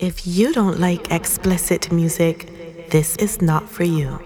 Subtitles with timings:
[0.00, 4.18] If you don't like explicit music, this is not for you.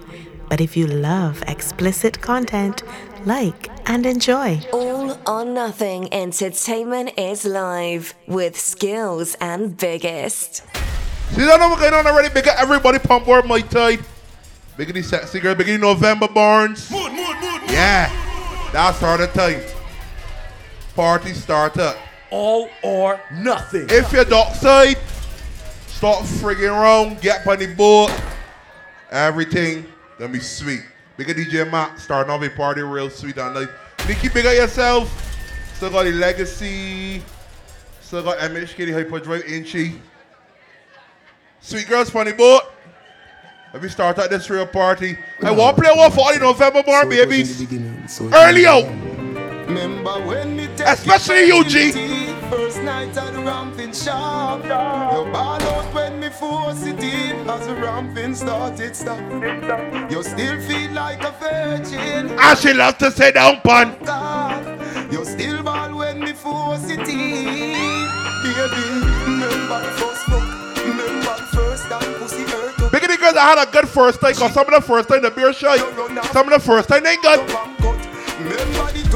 [0.48, 2.84] But if you love explicit content,
[3.26, 4.60] like and enjoy.
[4.72, 10.62] All or Nothing Entertainment is live with Skillz and biggest.
[11.32, 12.32] See that what's going on already?
[12.32, 13.98] Big up everybody pump board Mai Tide.
[14.78, 16.88] Biggity sexy girl, biggity November Barnes.
[16.88, 17.70] Mood, mood, mood, mood.
[17.72, 19.60] Yeah, that's start the time.
[20.94, 21.94] Party starter.
[22.30, 23.86] All or nothing.
[23.90, 24.54] If you're dark
[25.94, 28.10] side, start frigging around, get on the boat.
[29.10, 29.86] Everything
[30.18, 30.82] gonna be sweet.
[31.16, 33.68] Big up DJ Matt starting off a party real sweet and nice.
[34.08, 35.08] Nicky, big up yourself.
[35.74, 37.22] Still got the legacy.
[38.00, 40.00] Still got MHK, the Hyperdrive Inchy.
[41.60, 42.62] Sweet girls funny boat.
[43.72, 45.16] Let me start at this real party.
[45.42, 47.60] I want to play one for all the November born babies.
[48.20, 48.84] Early out.
[49.66, 52.23] Remember when me Especially you, G.
[52.50, 54.62] First night at the ramping shop.
[54.64, 57.48] You ball out when me force it in.
[57.48, 59.20] As the ramping started stop.
[60.10, 62.38] You still feel like a virgin.
[62.38, 63.96] And she love to say down pun.
[64.04, 65.12] God.
[65.12, 67.74] You still ball when me force it in.
[68.42, 68.82] Baby,
[69.24, 70.76] remember the first fuck.
[70.84, 72.92] Remember the first time pussy hurt up.
[72.92, 75.30] Big girls that had a good first time, cause some of the first time the
[75.30, 75.78] beer shy.
[76.32, 77.40] Some of the first time they ain't good.
[78.38, 79.08] Remember the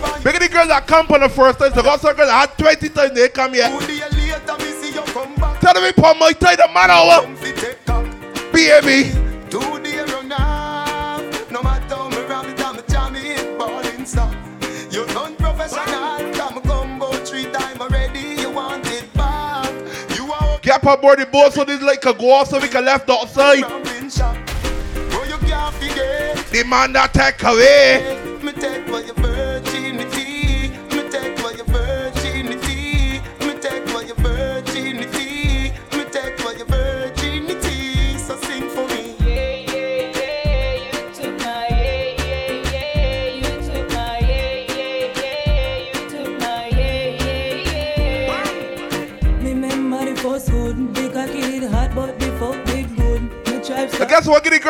[0.00, 0.24] two job and blood fight.
[0.24, 2.58] Big of the girls that come for the first time, so got girls that had
[2.58, 3.68] 20 times they come here.
[3.68, 5.60] Two days later, me see you come back.
[5.60, 7.26] Tell me put my tie the man over.
[7.26, 8.04] Come fi take cock.
[8.52, 9.12] Baby.
[9.50, 11.50] Two day run off.
[11.50, 14.34] No matter how me ram it, I'm a jam it, ballin' stop.
[14.90, 16.32] You unprofessional.
[16.34, 18.40] Come combo three time already.
[18.40, 19.70] You want it back.
[20.16, 22.68] You are Get up aboard the boat so this like can go off so we
[22.68, 23.62] can left outside.
[23.62, 24.36] ramping shop.
[25.26, 26.36] You can't forget.
[26.50, 28.38] The man that take away.
[28.42, 28.86] Me take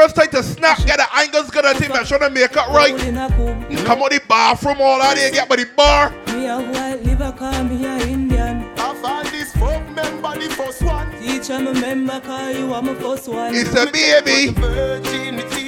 [0.00, 2.56] girls tight to snap, get the angles good, I think make sure they make it
[2.56, 2.98] right.
[3.04, 3.84] in a coop.
[3.84, 6.10] Come out the bathroom, all that they get by the bar.
[6.28, 8.64] Me a white liver, call me a Indian.
[8.78, 11.10] I've had this folk member the first one.
[11.20, 13.54] Teacher, remember, call you are my first one.
[13.54, 15.59] It's a baby.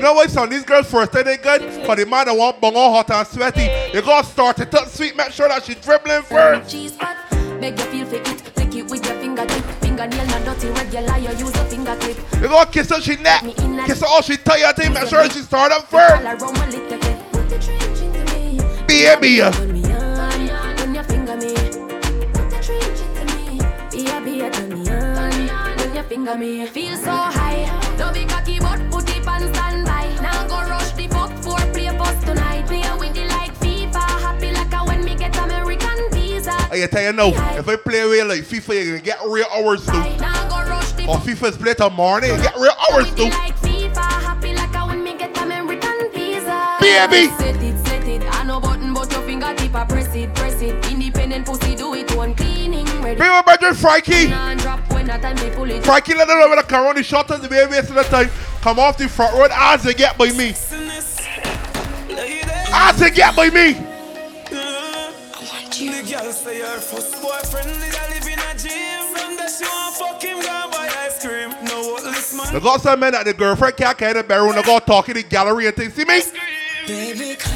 [0.00, 0.48] You know what, son?
[0.48, 3.28] These girls first time they good, cause the man that want bung all hot and
[3.28, 3.68] sweaty.
[3.92, 6.70] You gotta start it up sweet, make sure that she dribbling first.
[6.70, 7.18] Cheese pot,
[7.60, 8.40] make you feel fit it.
[8.40, 9.62] Flick it with your fingertip.
[9.82, 11.18] Fingernail not dirty, regular.
[11.18, 12.16] You use a fingertip.
[12.40, 13.42] You gotta kiss her she neck,
[13.84, 16.14] kiss her all she tired make sure she start up first.
[16.14, 17.32] All around my little bit.
[17.32, 17.50] Put
[36.72, 39.84] I tell you now, if I play real like FIFA, you're gonna get real hours
[39.86, 39.92] the
[41.08, 43.10] Or FIFA's play till morning, get real hours
[46.12, 46.76] visa.
[46.80, 47.26] Baby.
[49.88, 50.62] Press it, press
[53.28, 54.28] my brother Frankie.
[55.80, 58.04] Frankie let them know when I come around the shot and the baby wasting the
[58.04, 58.30] time.
[58.60, 60.54] Come off the front road as they get by me.
[62.72, 63.89] As they get by me.
[65.80, 69.02] The girl say her first boyfriend did a live in a gym.
[69.16, 71.54] From there she want fuck him, go buy ice cream.
[71.64, 72.52] No what this man.
[72.52, 74.56] They got some men that the girlfriend can't carry the bedroom.
[74.56, 75.94] They got talk in the gallery and things.
[75.94, 76.20] See me?
[76.86, 77.54] Baby, come,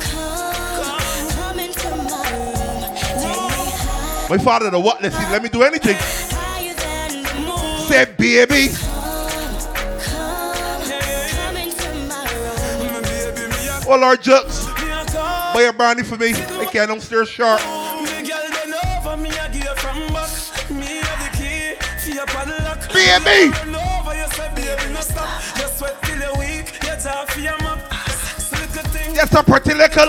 [0.00, 4.28] come, come into my room.
[4.28, 5.00] My father, the what?
[5.00, 5.30] Let's see.
[5.30, 5.96] Let me do anything.
[5.96, 7.86] higher than the moon.
[7.86, 8.74] Say, baby.
[10.10, 11.78] Come into
[12.08, 13.84] my room.
[13.86, 14.63] Oh, Lord Jux.
[15.54, 16.34] Buy a brandy for me.
[16.34, 17.60] I can't downstairs sharp.
[17.62, 17.94] I.
[22.92, 23.54] Baby.
[29.14, 30.08] Yes, a pretty little.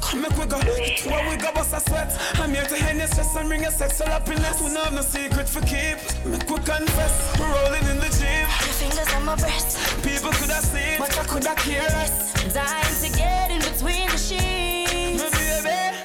[0.00, 2.16] Come make we go, where we go bust a sweat.
[2.36, 4.62] I'm here to hand your stress and bring your sexual happiness.
[4.62, 5.98] We have no secret for keep.
[6.24, 8.48] Make we confess, we're rolling in the gym.
[8.64, 12.32] Your fingers on my breast, People could have seen, but I could have cared less.
[12.54, 14.09] Dying to get in between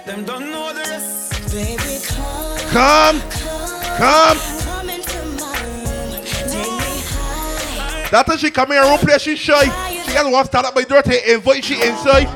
[0.05, 1.51] them don't know the rest.
[1.51, 3.21] Baby, come, Come.
[3.97, 4.37] Come.
[4.37, 6.23] come into my room.
[6.23, 8.09] Take me high.
[8.11, 9.65] That time she come in her own place, she shy.
[10.03, 12.27] She doesn't want to start up by door to invite she inside.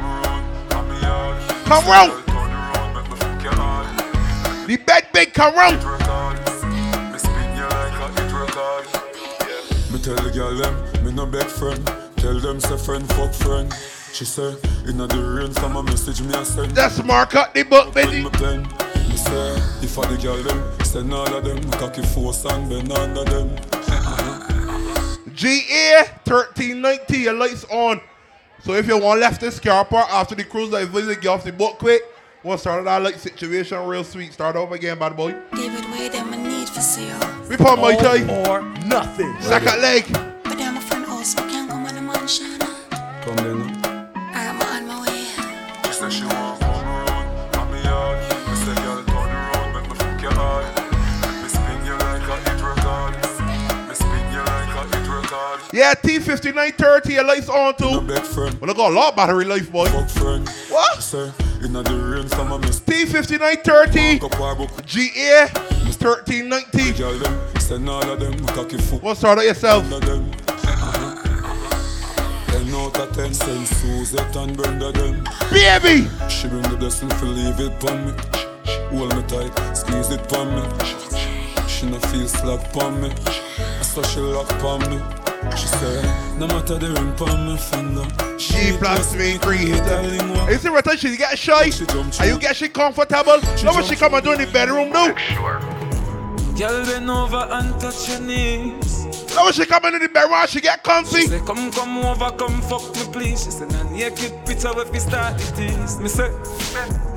[1.65, 2.25] Come round.
[4.67, 5.99] The bed big, come round.
[10.01, 11.85] Tell the girl them, me no beg friend.
[12.17, 13.71] Tell them say friend fuck friend.
[14.13, 14.55] She say,
[14.87, 16.71] inna the rain, some a message me a send.
[16.71, 18.23] That's mark up the book, baby.
[18.23, 18.63] Me pen.
[18.63, 21.71] Me say, if I the girl them, send all of them.
[21.71, 23.55] Cocky force and bend under them.
[25.33, 28.01] GA 1390, your lights on.
[28.63, 31.45] So if you want left this car park after the cruise, like visit, get off
[31.45, 32.01] the boat quick.
[32.43, 34.33] Want to start that light situation real sweet.
[34.33, 35.31] Start over again, bad boy.
[35.55, 37.19] Give it way them a need for sale.
[37.49, 38.23] We put my tie.
[38.49, 39.33] Or nothing.
[39.39, 40.05] Second leg.
[40.43, 42.59] But them a friend house, we can't come on the mansion.
[43.21, 43.68] Come then.
[46.09, 48.17] She say she want come round, me yard.
[48.47, 50.65] Me say girl turn around, make me fuck your heart.
[51.43, 53.13] Me spin you like a hit record.
[53.87, 55.59] Me spin you like a hit record.
[55.71, 58.07] Yeah, T5930, your lights on No too.
[58.07, 59.85] beg friend, Well, I got a lot of battery life, boy.
[59.87, 60.49] fuck friend.
[60.69, 60.95] What?
[60.95, 61.31] She say,
[61.63, 62.79] inna the rain, some miss.
[62.79, 66.93] T5930, Up our book, GA 1390.
[66.93, 68.33] girl them, send all of them.
[68.47, 69.83] Cocky foot start out yourself.
[72.59, 72.71] Under them.
[72.71, 75.23] Ten out of ten, send Suzette and Brenda them.
[75.51, 76.07] Baby!
[76.29, 78.13] She bring the blessing for leave it pon me.
[78.91, 81.67] Hold me tight, squeeze it pon me.
[81.67, 83.11] She no feel slack pon me.
[83.81, 85.01] So she lock pon me.
[85.55, 86.01] She say,
[86.37, 88.05] no matter the ring pon me finger.
[88.37, 89.77] She plus me creator.
[89.83, 90.51] Darling, what?
[90.51, 91.69] You see what she get shy?
[91.69, 91.85] She
[92.19, 93.39] Are you get she comfortable?
[93.63, 95.13] Know what she come and do in the bedroom do?
[96.57, 99.18] Girl, bend over and touch your knees.
[99.39, 101.21] Know what she come in the and she get She comfy?
[101.21, 103.45] say, come, come over, come fuck me, please.
[103.45, 105.97] She say, nah, naked picture if we start the things.
[105.97, 106.27] Me say,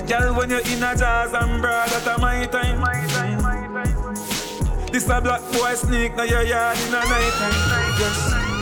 [0.06, 2.78] girl, when you're in a jazz and broad, that my time.
[2.78, 4.92] My time, my time.
[4.92, 7.98] This a black boy sneak now your yard in a night time.
[7.98, 8.52] Yes.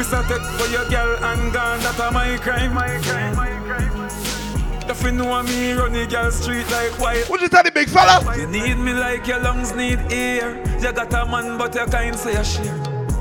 [0.00, 0.26] Mr.
[0.26, 2.72] Take for your girl and gone, that a my crime.
[2.72, 4.29] My crime, my crime.
[4.90, 7.30] If you know me, run the girl street like white.
[7.30, 8.36] What you tell the big fella?
[8.36, 10.58] You need me like your lungs need air.
[10.80, 12.74] You got a man, but you can't say a share.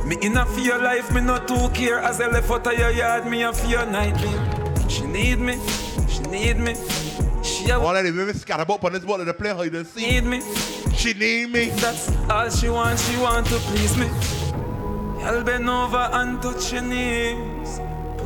[0.04, 2.00] Me a for your life, me not too care.
[2.00, 4.89] As I left out of your yard, me a your nightmare.
[4.89, 5.60] She need me,
[6.10, 6.74] she need me.
[7.44, 9.86] She a All of the women scatter about on this ball to play hide and
[9.86, 10.07] seek.
[10.07, 10.42] need me.
[10.95, 11.69] She need me.
[11.69, 14.07] That's all she want, she want to please me.
[15.21, 17.80] I'll bend over and touch your knees.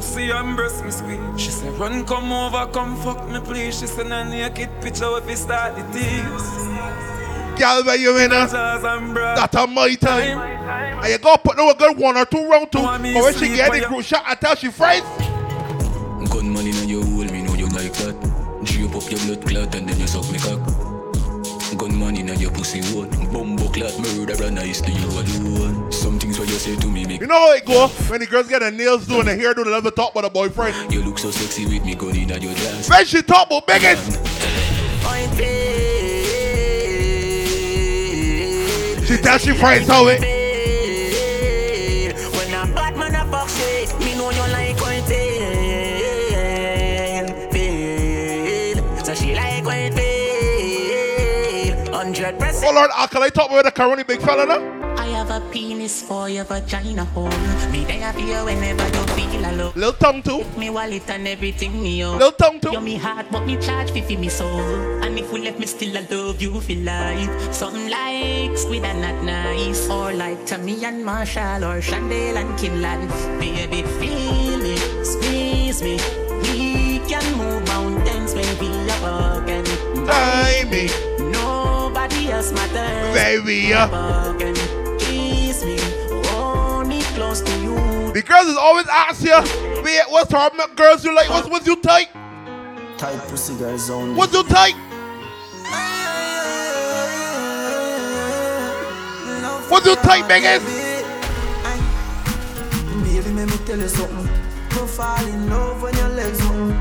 [0.03, 1.39] Pussy and breast me sweet.
[1.39, 3.79] She said, run, come over, come fuck me, please.
[3.79, 7.57] She say, nah, naked picture if we start the tease.
[7.57, 8.47] Girl, where you in her?
[8.47, 9.35] Jazz and bra.
[9.35, 10.37] That's a my time.
[10.37, 10.99] Time.
[10.99, 12.79] And you go put no a good one or two round two.
[12.79, 13.87] But when she get for the you?
[13.87, 15.05] group shot, I tell she friends.
[16.29, 18.15] Gunman in your hole, me know you like that.
[18.65, 20.59] Drape up your blood clot and then you suck me cock.
[21.83, 23.07] Gunman in your pussy hole.
[23.33, 25.91] Bumbo clot murderer nice to you alone.
[25.91, 28.25] Some things what you say to me make You know how it go when the
[28.25, 30.29] girls get their nails done and the hair done, they love to talk about a
[30.29, 30.93] boyfriend.
[30.93, 32.89] you look so sexy with me gun in your glass.
[32.89, 34.13] When she talk about biggest,
[39.05, 40.42] she tell she friends how it.
[52.73, 54.93] Lord, Alkali talk about the Caroni big fella now.
[54.97, 57.29] I have a penis for your vagina hole.
[57.71, 59.73] Me there for you whenever you feel alone.
[59.75, 60.43] Little tongue too.
[60.57, 62.17] Me wallet and everything me own.
[62.17, 62.79] Little tongue You too.
[62.81, 64.59] me heart, but me charge fi fi me soul.
[65.03, 67.53] And if we left me still, I love you for life.
[67.53, 73.07] Something like squid and not nice, or like Tammy and Marshall, or Chandel and Kinlan.
[73.39, 75.99] Baby, feel me, squeeze me.
[76.41, 79.65] We can move mountains when we are walking.
[80.07, 80.89] Tie me,
[82.03, 83.15] Nobody else matters.
[83.15, 83.73] baby.
[83.73, 83.87] uh.
[83.87, 84.53] Walking,
[84.99, 85.77] kiss me,
[86.27, 88.11] hold me close to you.
[88.11, 89.31] The girls is always ask you,
[89.81, 91.29] wait, what's her girls you like?
[91.29, 92.09] What's what's you tight?
[92.97, 94.15] Tight pussy girls only.
[94.15, 94.75] What's you tight?
[99.69, 100.65] What's you tight, biggest?
[103.05, 104.29] Baby, let me tell you something.
[104.71, 106.77] Don't fall in love when your legs open.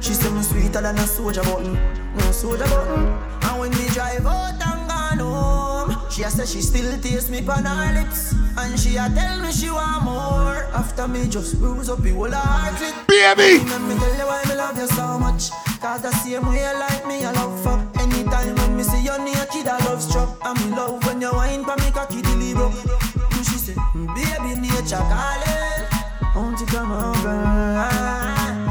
[0.00, 1.74] She say me sweeter than a soldier button.
[2.14, 3.31] No soldier button.
[3.62, 7.64] When we drive out and gone home, she a say she still taste me on
[7.64, 8.34] her lips.
[8.58, 10.66] And she a tell me she want more.
[10.74, 13.06] After me just bruise up the whole clit.
[13.06, 13.62] Baby!
[13.70, 15.50] Let me tell you why me love you so much.
[15.78, 18.02] Cause the same way you like me, I love fuck.
[18.02, 20.44] Anytime when me see you naked, I love struck.
[20.44, 22.20] And me love when you whine pa me cocky
[22.54, 22.74] broke.
[22.74, 25.86] And she said, mm, baby, nature calling.
[26.34, 27.82] Won't you come over?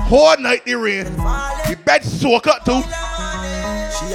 [0.10, 1.05] Whole night the rain.
[1.05, 2.83] The bed soak up too.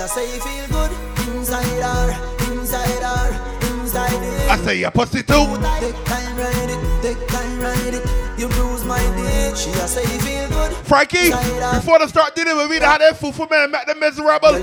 [0.06, 0.92] She a say you feel good
[1.34, 4.12] inside her, inside her, inside
[4.48, 5.34] I say your pussy too.
[5.80, 8.38] Take time, ride it, take time, ride it.
[8.38, 10.72] You bruise my dick, she a say you feel good.
[10.86, 11.30] Frankie,
[11.74, 13.98] before they start dealing with me, they had that fool for me and make them
[13.98, 14.54] miserable.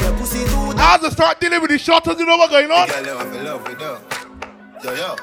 [0.80, 2.88] As they start dealing with the shotters, you know what's going on?
[2.88, 4.14] Girl, you have to love it up.
[4.82, 5.16] Yo, yo.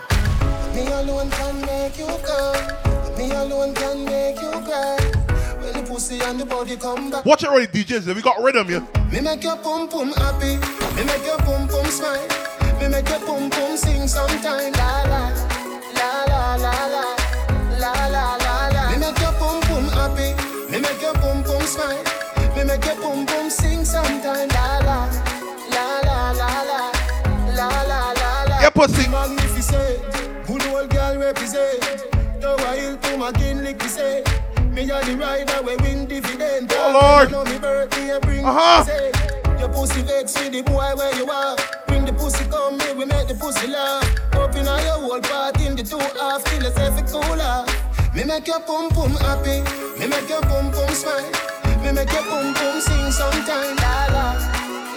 [0.74, 3.16] Me alone can make you come.
[3.16, 5.29] Me alone can make you cry.
[5.72, 7.24] The pussy and the body come back.
[7.24, 8.12] Watch it already, DJs.
[8.14, 8.80] We got rid of you.
[9.12, 10.58] Me make your pum pum happy.
[10.96, 12.26] Me make your pum pum smile.
[12.80, 14.72] Me make your pum pum sing sometime.
[14.72, 15.30] La la
[15.94, 17.06] la la la la
[17.78, 18.90] la la la la.
[18.90, 20.34] Me make your pum pum happy.
[20.72, 22.02] Me make your pum pum smile.
[22.56, 24.48] Me make your pum pum sing sometime.
[24.48, 25.08] La la
[25.70, 26.50] la la la
[27.54, 29.39] la la la la pussy.
[34.90, 36.73] Me a the rider we win dividend.
[36.75, 37.30] Oh, Lord.
[37.30, 38.82] Know me birthday bring Uh-huh.
[38.82, 39.12] say.
[39.61, 41.54] Your pussy vex with the boy where you are.
[41.87, 44.02] Bring the pussy come here, we make the pussy laugh.
[44.35, 47.64] Open all your whole part in the two half till it's every cooler.
[48.16, 49.62] Me make your pum pum happy.
[50.00, 51.30] Me make your pum pum smile.
[51.87, 53.76] Me make your pum pum sing sometime.
[53.78, 54.26] La la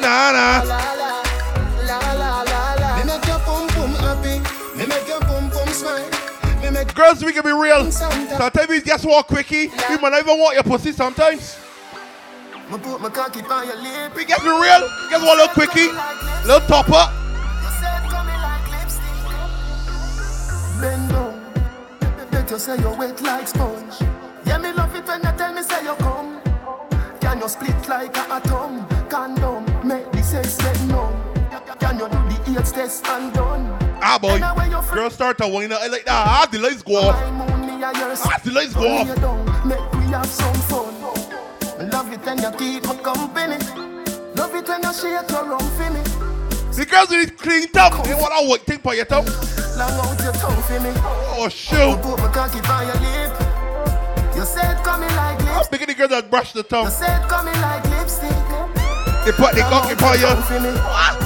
[0.01, 0.81] la la
[1.85, 2.97] la la la la.
[2.97, 4.41] Me make your pum pum happy.
[4.75, 6.12] Me make your pum pum smile.
[6.73, 7.91] Make Girls, we can be real.
[7.91, 9.67] Sometimes we just walk quickie.
[9.89, 11.59] We might not even want your pussy sometimes.
[12.71, 14.15] Me put my cocky on your lip.
[14.15, 14.81] We get be real.
[14.81, 15.91] We just want a little quickie.
[16.47, 17.13] Little topper.
[20.81, 21.53] Bend down.
[22.31, 23.93] Bet you say you're wet like sponge.
[24.45, 26.41] Yeah, me love it when you tell me say you come.
[27.21, 28.87] Can you split like a atom?
[29.09, 31.13] Condom, make the sex get numb.
[31.79, 33.82] Can you do the AIDS test and done?
[34.05, 34.37] Ah, boy.
[34.93, 36.11] Girls start to whine out like that.
[36.11, 37.15] Ah, the lights go off.
[37.15, 39.07] Ah, the lights go off.
[39.65, 40.93] Make we have some fun.
[41.89, 43.57] Love it when you keep company.
[44.35, 46.03] Love it when you shake your for me.
[46.75, 48.03] The girls with clean tongue.
[48.03, 49.25] They want a white thing for your tongue.
[49.77, 50.91] Long out your tongue for me.
[51.39, 52.01] Oh, shoot.
[52.01, 53.31] Put my cocky by your lip.
[54.35, 55.71] You said coming like I'm lipstick.
[55.71, 56.85] picking the girls that brush the tongue.
[56.85, 58.35] You said coming like lipstick.
[59.23, 60.27] They put the cocky for you.
[60.43, 61.22] For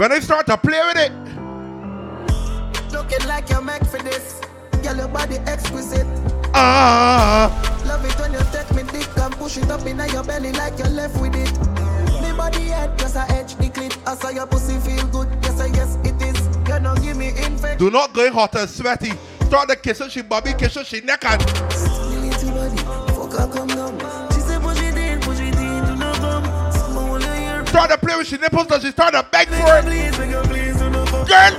[0.00, 1.12] When they start to play with it,
[2.90, 4.40] Looking like you're meant for this.
[4.82, 6.06] Girl, your body exquisite.
[6.54, 7.52] ah,
[7.86, 10.78] Love it when you take me dick and push it up in your belly like
[10.78, 11.52] you're left with it.
[12.22, 13.94] Me body head just a edge the clit.
[14.08, 15.28] I saw your pussy feel good.
[15.42, 16.46] Yes, I yes it is.
[16.66, 17.76] You know give me infection.
[17.76, 19.12] do not go hot and sweaty.
[19.48, 24.09] Start the kissing, she bobby kissing, she neck and fuck her come down.
[27.70, 29.84] Start to play with she nipples, does she started to beg for it?
[31.28, 31.54] Girl!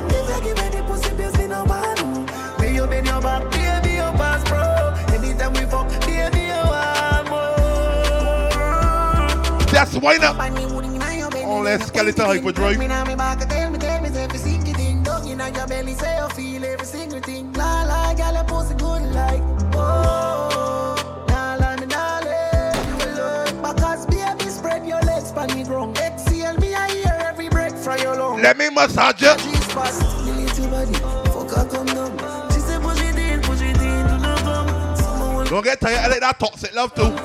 [9.72, 10.38] That's why not.
[11.46, 12.74] All that skeleton hype for.
[15.62, 17.54] Your belly say you feel every single thing.
[17.54, 19.42] La la, good like.
[19.76, 20.51] Oh.
[33.74, 34.96] Do not come.
[34.96, 36.00] Someone Don't get tired.
[36.00, 37.16] I like that toxic love too.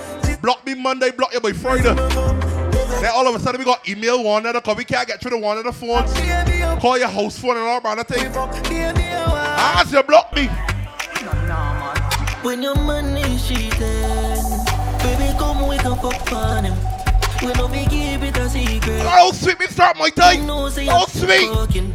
[0.42, 1.94] Block me Monday, block you by Friday.
[1.94, 5.32] Then all of a sudden we got email one another because we can't get through
[5.32, 6.12] to one of the phones.
[6.80, 8.30] Call your house phone and all kind of thing.
[8.34, 10.46] Ah, you block me.
[12.42, 13.70] When your man is cheating,
[14.98, 16.95] baby, come we can fuck on him.
[17.42, 19.02] We no be keep it a secret.
[19.04, 20.46] Oh, sweet me start my time.
[20.46, 21.48] No, say Oh, I'm sweet.
[21.54, 21.94] fucking.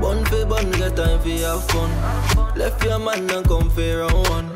[0.00, 1.90] Bun for bun, get time for have fun.
[2.56, 4.48] Left your man and come for round one.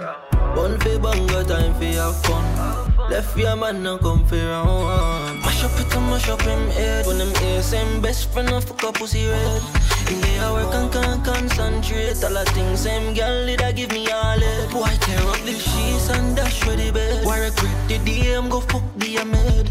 [0.55, 3.11] Bun for bun, got time for have fun.
[3.11, 5.41] Left your man and come for round one.
[5.41, 7.07] Mash up it and mash up him head.
[7.07, 9.63] When them ears same best friend and fuck up pussy red.
[10.11, 12.23] In the hour can can concentrate.
[12.25, 14.71] All the things same girl did I give me all it.
[14.71, 17.25] Boy tear up the sheets and dash for the bed.
[17.25, 19.71] Why regret the day I'm go fuck the maid.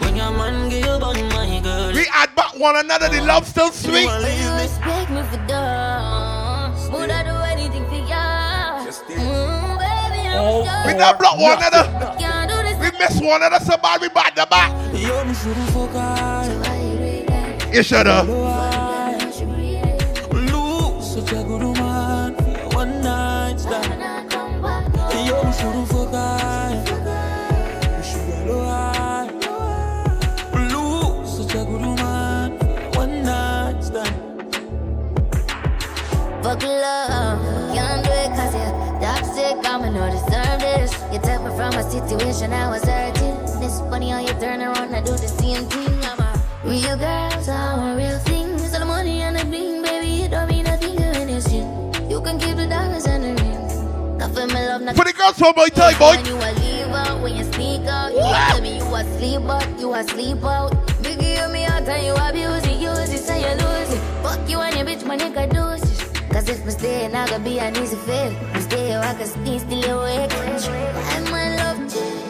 [0.00, 1.92] When your man give you bun my girl.
[1.92, 3.08] We add back one another.
[3.08, 4.08] The love still sweet.
[4.08, 6.72] You respect me for dumb.
[6.92, 8.86] Would I do anything for ya?
[8.88, 10.98] Mm, baby, I'm We sure.
[10.98, 12.16] not block one another.
[12.18, 12.76] Can't do this.
[12.80, 14.72] We miss one another so bad we back the back.
[14.94, 16.64] Yo, me should've fuck her.
[17.70, 18.22] You shoulda.
[18.22, 18.97] Lou,
[25.60, 25.86] You
[28.02, 29.28] should go high.
[30.70, 32.58] Lou, such a good woman
[32.94, 34.14] one night stand.
[36.42, 39.56] Fuck love, can't do it you're toxic.
[39.64, 40.92] I'm no deserve this.
[41.12, 43.36] You took me from a situation I was hurting.
[43.62, 45.98] It's funny how you turn around and do the same thing.
[46.04, 48.58] I'm a real girl, so I'm a real thing.
[48.58, 49.77] So the money and the bling,
[54.38, 56.14] For my love, not For the girls from my time, boy.
[56.14, 59.42] When you a leave out, when you sneak out, you tell me you a sleep
[59.50, 61.02] out, you a sleep out.
[61.02, 63.98] Big give me out and you abuse it, use it, so you lose it.
[64.22, 66.30] Fuck you and your bitch, my nigga do it.
[66.30, 68.32] Cause if I stay, I gonna be an easy fit.
[68.54, 70.32] I stay, I can sneak, still awake.
[70.32, 71.78] I'm my love,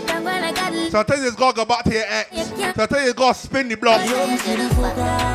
[0.09, 2.31] I'm gonna get Sometimes it's gotta go back to your ex.
[2.75, 4.01] Sometimes you gotta spin the block.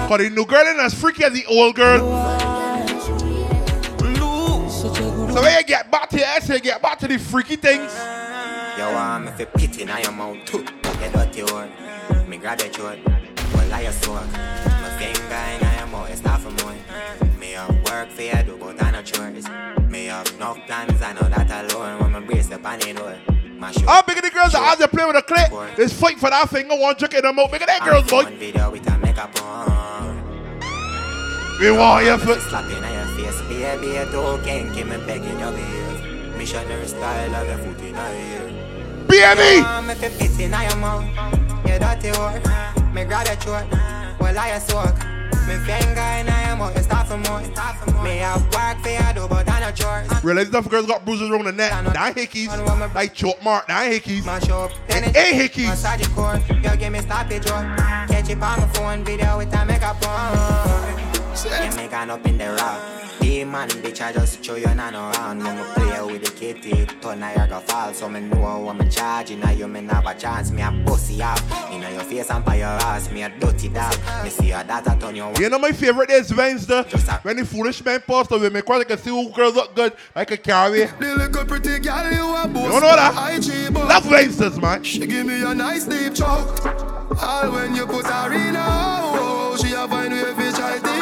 [0.10, 2.43] Cause the new girl ain't as freaky as the old girl.
[6.48, 7.94] Get back to your ex, you get back to the freaky things.
[8.78, 10.60] You want me fi pity now your mouth too?
[10.60, 11.72] You dirty word
[12.28, 13.00] Me grab your throat.
[13.54, 16.74] Well I your sword My finger in your mouth It's not for more.
[17.40, 19.48] Me have work for you do But I no chores.
[19.90, 22.00] Me have no plans I know that alone.
[22.00, 23.16] When me brace up on the door
[23.86, 26.30] How big of the girls that as they play with a clip, they fight for
[26.32, 26.72] that thing.
[26.72, 27.52] I want to in them out.
[27.52, 28.24] Big of that girls, boy.
[28.24, 30.60] Video with a makeup on.
[31.62, 32.40] We want you for.
[32.40, 33.94] Slap in your face Baby.
[33.94, 36.03] You too kinky Me begging you behave
[36.44, 39.64] Missionary style Of your foot in your ear Baby!
[39.88, 41.06] Me fi pity now your mouth
[41.66, 43.66] You dirty whore Me grab your throat
[44.20, 44.98] Well I your soak
[45.48, 47.40] Me finger in your mouth You start for more
[48.04, 51.30] Me have work for you do But I no chores Realize enough girls got bruises
[51.30, 51.72] around the neck.
[51.72, 52.94] That hickeys.
[52.94, 53.68] Like choke mark.
[53.68, 54.26] That hickeys.
[54.26, 55.68] Mash up It ain't hickeys.
[55.68, 57.78] Massage your core You give me stoppage up
[58.10, 62.38] Catch it on my phone Video with a makeup on You make an up in
[62.38, 66.32] the rock Demon bitch I just show you none around When me play with the
[66.32, 70.13] kitty Turn Niagara fall So me know what me charging Now you me have a
[70.13, 73.70] chance Me a pussy off Inna your face and by your ass Me a dirty
[73.70, 76.84] dog Me see your data turn your You know my favorite is Wednesday.
[77.24, 79.94] When the foolish man post of me, cause I can see who girls look good.
[80.16, 80.86] I can carry.
[80.86, 82.63] The little pretty girl you a boss.
[82.63, 83.34] You don't know that?
[83.36, 83.90] IG boss.
[83.90, 84.84] Love Wednesdays, man.
[84.84, 86.66] She give me a nice deep choke.
[87.22, 90.93] All when you put her in a oh, she a find way fi try default.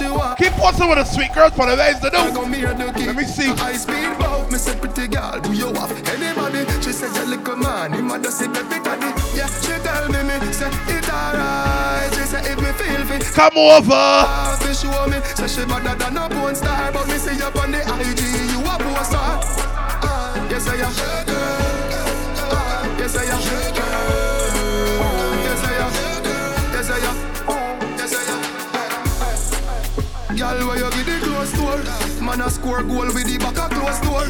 [0.00, 2.32] She want Keep posting with the sweet girls for the do.
[2.72, 3.52] to keep Let me see.
[3.52, 4.50] high speed boat.
[4.50, 6.64] Me say pretty girl, do you have anybody?
[6.80, 8.80] She said you little man, him a just say baby.
[9.36, 12.08] Yeah, she tell me me say it alright.
[12.16, 14.24] She say if me feel fit, Come over.
[14.64, 15.20] Fi show me.
[15.36, 18.20] Say she better than a porn star, but me see you on the IG,
[18.56, 18.80] you a.
[20.00, 21.39] Ah, yes I am.
[30.60, 32.22] Girl, where you get the close door?
[32.22, 34.28] Man a score goal with the back a close door.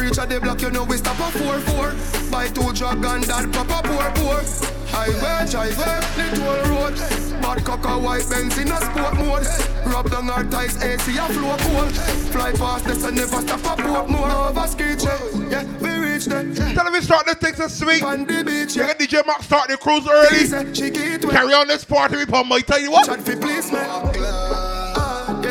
[0.00, 3.52] Reach at the block, you know we stop a 4-4 Buy two drug and that
[3.52, 4.40] pop a poor poor
[4.88, 6.96] Highway, driveway, little road
[7.42, 9.46] Bad cock a white Benz in a sport mode
[9.84, 11.92] Rub down our ties, AC a flow cold
[12.32, 16.24] Fly past this and never stop a port more Over ski check, yeah, we reach
[16.26, 18.02] there Tell me start the things so sweet.
[18.02, 20.38] On the beach, You yeah got DJ Max start the cruise early.
[20.38, 21.34] She said she get wet.
[21.34, 23.06] Carry on this party with my tell you what.
[23.06, 24.65] Chat fi please me Ah,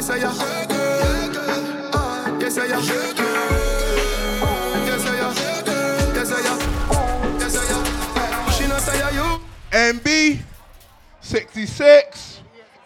[0.06, 0.38] Yes I am
[2.40, 3.02] Yes I am I
[8.92, 9.40] I I
[9.72, 10.40] MB
[11.22, 12.42] 66.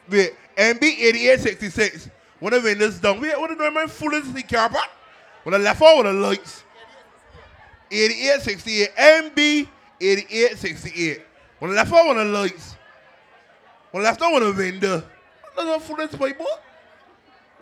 [0.10, 2.10] Wait, MB 88 66.
[2.40, 3.20] When the windows down.
[3.20, 4.90] Wait, what the my full is the car park?
[5.44, 6.64] When I left out with the lights.
[7.92, 8.96] 88 68.
[8.96, 9.68] MB
[10.00, 11.22] 88 68.
[11.60, 12.78] When I left out the lights.
[13.92, 15.04] When I left out the window.
[15.58, 16.46] Another full is my boy.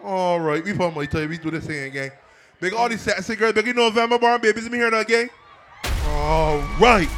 [0.03, 1.29] All right, we put my time.
[1.29, 2.11] We do this thing again.
[2.59, 3.53] Big all these sexy girls.
[3.53, 4.69] Big November born babies.
[4.69, 5.29] Me here now again.
[6.05, 7.09] All right.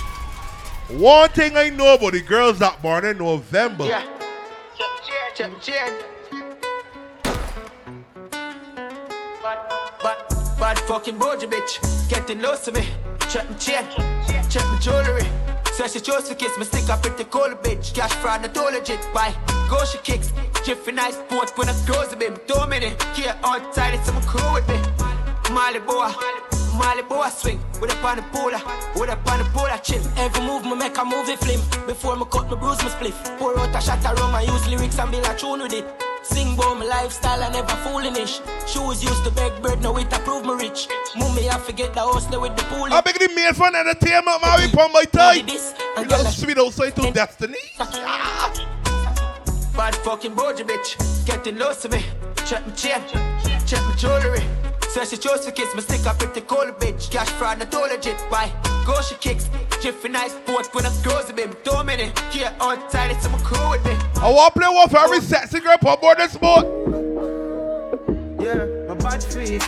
[0.89, 3.85] One thing I know about the girls that born in November.
[3.85, 4.03] Yeah.
[4.77, 5.93] Check, check, check.
[10.01, 12.09] Bad, bad fucking boja bitch.
[12.09, 12.87] Getting close to me.
[13.29, 13.85] Check my chain.
[14.49, 15.58] Check my jewelry.
[15.87, 17.93] She chose to kiss me, stick up pretty cool bitch.
[17.93, 18.99] Cash fraud, not all legit.
[19.13, 19.33] Why?
[19.69, 20.31] Go she kicks.
[20.65, 22.47] Jiffy nice sports when I close a bit.
[22.47, 22.59] Two.
[23.15, 24.77] Here outside, it's some crew with me.
[25.51, 26.11] Molly boy.
[26.77, 27.59] Molly boy swing.
[27.81, 28.61] With up on the polar.
[28.63, 28.91] Ah?
[28.95, 30.03] With up on the polar chill.
[30.17, 33.57] Every move me make a movie film Before me cut me bruise me spliff Pour
[33.57, 36.77] out a shot rum and use lyrics and build a tune with it Sing about
[36.77, 40.87] my lifestyle and never foolish Shoes used to beg bread, now it approve me rich
[41.17, 44.41] Mummy I forget the house there with the pool I beg the main fun entertainment,
[44.41, 44.59] man.
[44.59, 45.43] We put my tie.
[45.97, 47.57] A little sweet outside to destiny.
[49.75, 52.03] Bad fucking boja bitch, getting close to me.
[52.45, 53.01] Check my chain,
[53.65, 54.43] check my jewelry.
[54.89, 57.11] So she chose to kiss me, stick up pretty cool bitch.
[57.11, 58.19] Cash fraud, not all legit.
[58.29, 58.51] Why?
[58.87, 59.47] Go she kicks,
[59.81, 61.63] Jiffy nice sports when I close a bit.
[61.63, 63.91] Two minutes, here outside, it's some crew with me.
[64.15, 66.65] I want to play one for every sexy girl put board this boat.
[68.41, 69.61] Yeah, my bad feet.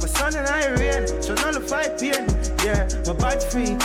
[0.00, 2.24] My son and I rain, so nullify pain.
[2.64, 3.76] Yeah, my bad feet.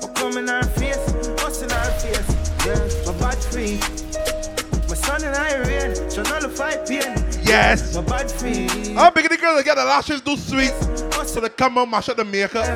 [0.00, 2.26] Come come in her face, what's in her face?
[2.64, 3.76] Yeah, my bad free.
[4.88, 7.25] My son and I rain, so nullify pain.
[7.46, 7.96] Yes.
[7.96, 8.04] I'm
[9.14, 10.72] big the girls that get the lashes do sweet.
[11.26, 12.66] So they come on, mash up the makeup.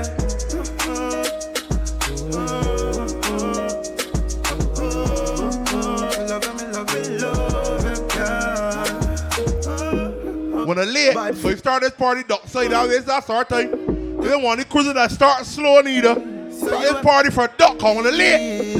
[10.66, 13.72] When I late, so you start this party, duck side down, this that's our time.
[14.22, 16.14] You don't want the cruiser that start slow neither.
[16.52, 18.79] Start this party for duck on I late.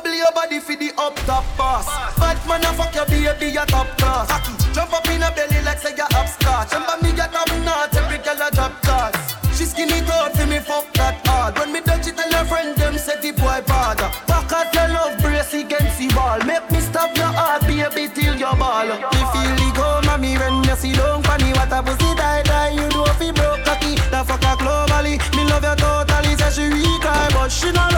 [0.00, 1.84] Bubble your body for the up top boss.
[2.16, 4.30] Bad man, I fuck your baby, your top class.
[4.32, 6.72] Aki, jump up in a belly like say you're upstart.
[6.72, 9.12] Remember me, you top notch, every girl a top class.
[9.52, 11.58] She skinny good for me, fuck that hard.
[11.58, 14.00] When me touch it, tell her friend them say the boy bad.
[14.24, 16.40] Back at your love brace against the wall.
[16.48, 18.88] Make me stop your heart, baby, till your ball.
[18.88, 21.52] Me feel the go, mommy, when you see don't funny.
[21.52, 24.00] What a pussy die die, you know if you broke cocky.
[24.08, 26.32] The fuck a globally, me love you totally.
[26.40, 27.89] Say she retry, but she not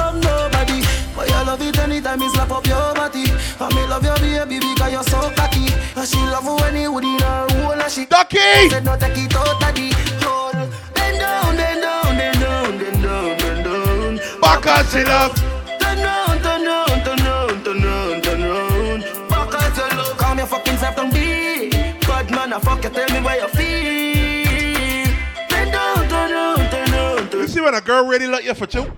[2.52, 3.24] up your body.
[3.60, 5.66] And me love your baby because you're so cocky.
[5.96, 8.68] And she love you when you would in her hole and she Ducky!
[8.68, 10.52] Said no take it out of the hole.
[10.94, 14.40] Bend down, bend down, bend down, bend down, bend down.
[14.40, 15.34] Back and sit up.
[15.80, 19.02] Turn round, turn round, turn round, turn round, turn round.
[19.28, 20.18] Back and turn round.
[20.18, 21.70] Calm your fucking self down, be.
[22.06, 25.14] Bad man, I fuck you, tell me where you feel.
[25.48, 28.66] Bend down, turn round, turn round, You see when a girl really like you for
[28.66, 28.92] two?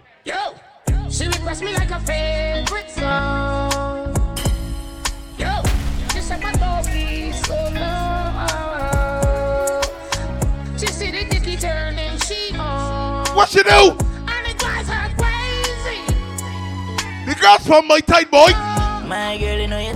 [1.15, 4.15] Yo, she request me like a favorite song.
[5.39, 5.63] Yo,
[6.13, 8.31] she said my doggy so low.
[10.77, 13.27] She see the dicky turning she on.
[13.37, 13.71] What she do?
[13.71, 16.01] And it drives her crazy.
[17.27, 18.51] The girls from my tight boy.
[19.07, 19.94] My girl, you know you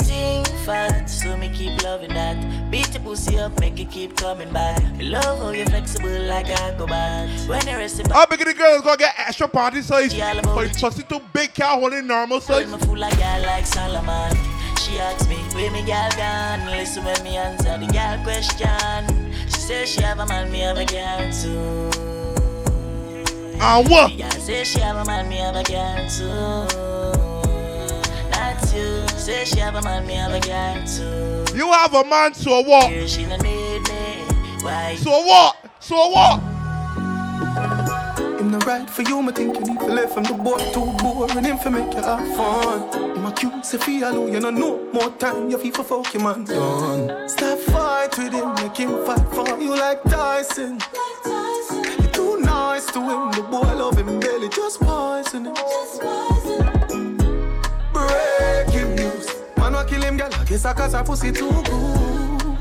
[2.88, 4.82] Beat your pussy up, make it keep coming back.
[4.98, 7.28] Love how you flexible like a cobalt.
[7.46, 10.14] When you rest it I'm big the girls gonna get extra party size.
[10.14, 12.66] But pussy too big, can't hold it normal size.
[12.66, 14.34] me full of girl like Solomon.
[14.80, 16.64] She asks me, where me girl gone?
[16.70, 19.34] Listen when me answer the girl question.
[19.44, 21.90] She says she have a man, me have a girl too.
[23.60, 24.16] And what?
[24.16, 26.97] The say she have a man, me have a girl too.
[29.28, 29.56] That's you.
[29.56, 31.56] Say she have a man, me have a girl too.
[31.56, 32.90] You have a man, so what?
[32.90, 34.24] Girl, she don't need me.
[34.62, 34.96] Why?
[34.96, 35.56] So what?
[35.80, 36.40] So what?
[38.40, 40.92] Him no right for you, me think you need to live from the boy too
[40.98, 41.44] boring.
[41.44, 43.16] Him for make you have fun.
[43.16, 45.50] Him a cute, say feel alone, you know no more time.
[45.50, 47.28] You feel for fuck your man done.
[47.28, 50.78] Stop fight with him, make him fight for you like Tyson.
[52.00, 55.54] You're too nice to him, the boy love him barely, just poison him.
[55.54, 56.77] Breaking
[59.88, 60.28] kill him, girl.
[60.32, 61.64] I guess I cause her pussy too good.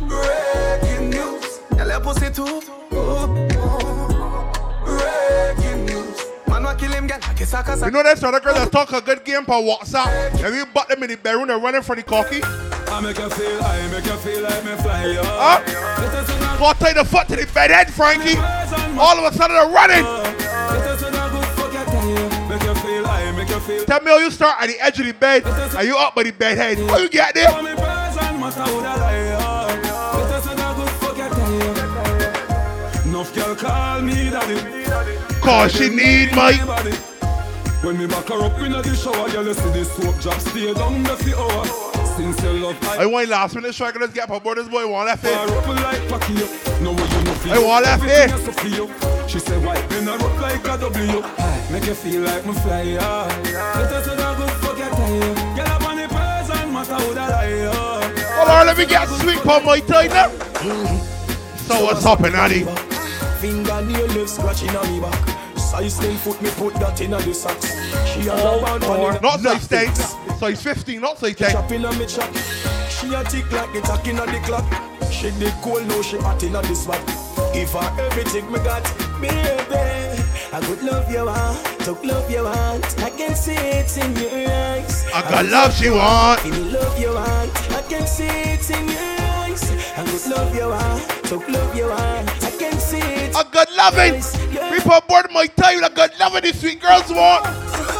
[0.07, 3.49] Breaking news, girl your pussy too good.
[4.85, 6.25] Breaking news.
[6.47, 7.19] Man, wa kill him, girl.
[7.21, 9.45] I guess I cause You know that sort of girl that talk a good game
[9.45, 10.43] per WhatsApp.
[10.43, 12.41] And we butt them in the bedroom and running for the cocky.
[12.43, 15.61] I make you feel, I make you feel like me fly up.
[15.65, 16.57] Huh?
[16.57, 18.37] Go tie the foot to the bed head, Frankie.
[18.99, 21.16] All of a sudden they're running.
[23.67, 26.23] Tell me how you start at the edge of the bed Are you up by
[26.23, 26.77] the bed head.
[26.89, 27.49] How you get there?
[27.62, 29.38] Me person matter who the liar.
[29.77, 31.51] Better say that good fuck you tell
[33.03, 33.10] you.
[33.12, 34.77] Enough girl call me daddy.
[35.41, 36.53] Cause she need my
[37.84, 41.03] When me back her up in the shower, you see this soap drop stay down
[41.03, 41.87] for hours.
[42.17, 43.99] Since you love I want last minute striker.
[43.99, 44.88] Let's get up aboard this boy.
[44.88, 45.58] Want left Fire here.
[45.58, 48.38] up like No way you know feel I want left Everything here.
[48.38, 51.21] you so feel She say why Then I rock like a W
[51.71, 53.27] Make you feel like me fly yeah.
[53.75, 57.21] Better say that good fuck you tell Get up on the person matter who the
[57.21, 57.69] liar
[58.38, 60.30] Hold on, let me get sweet on my now.
[61.67, 62.63] So what's up, Addy?
[63.41, 65.58] Fingernail left scratching on me back.
[65.58, 67.75] Size 10 foot, me put that in a the socks.
[68.12, 69.21] She a Oh, rub on.
[69.21, 69.88] Not size 10,
[70.38, 71.52] size 15, not size 10.
[71.52, 72.34] Chop in me chop.
[72.89, 74.65] She a tick like the tack in the clock.
[75.12, 77.02] She did cool, now she hot in a the spot.
[77.54, 78.84] Give her everything me got,
[79.19, 80.23] baby.
[80.54, 83.04] I could love you want, talk love you want.
[83.04, 85.06] I can see it in your eyes.
[85.13, 86.43] I got love she want.
[86.45, 89.71] Me love you want, I can see it in your eyes.
[89.97, 92.30] I could love you want, talk love you want.
[92.43, 93.36] I can see it.
[93.36, 94.21] I got loving.
[94.71, 97.96] People aboard my with a good loving these sweet girls want.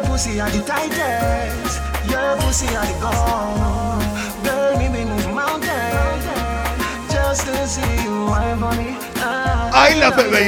[0.00, 1.76] Your pussy are the tightest.
[2.08, 4.00] Your pussy are the gold.
[4.42, 6.24] Girl, me me move mountains
[7.12, 8.96] just to see you wine for me.
[9.16, 10.46] Ah, I love it when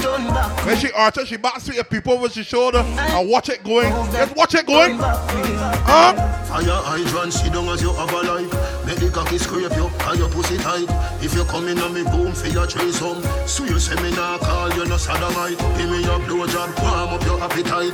[0.00, 0.08] you.
[0.08, 0.66] baby, turn back.
[0.66, 3.90] When she archer, she backs with the people over she shoulder and watch it going.
[4.12, 4.98] Just watch it going.
[4.98, 6.12] Huh?
[6.44, 8.86] Fire hydrant, sit down as you have a life.
[8.86, 10.86] Make the cocky scrape you, and your pussy tight.
[11.22, 13.22] If you come in on me boom, for your trace home.
[13.46, 15.58] So you say me nah call you no sodomite.
[15.78, 17.92] Give me your blowjob, warm up your appetite.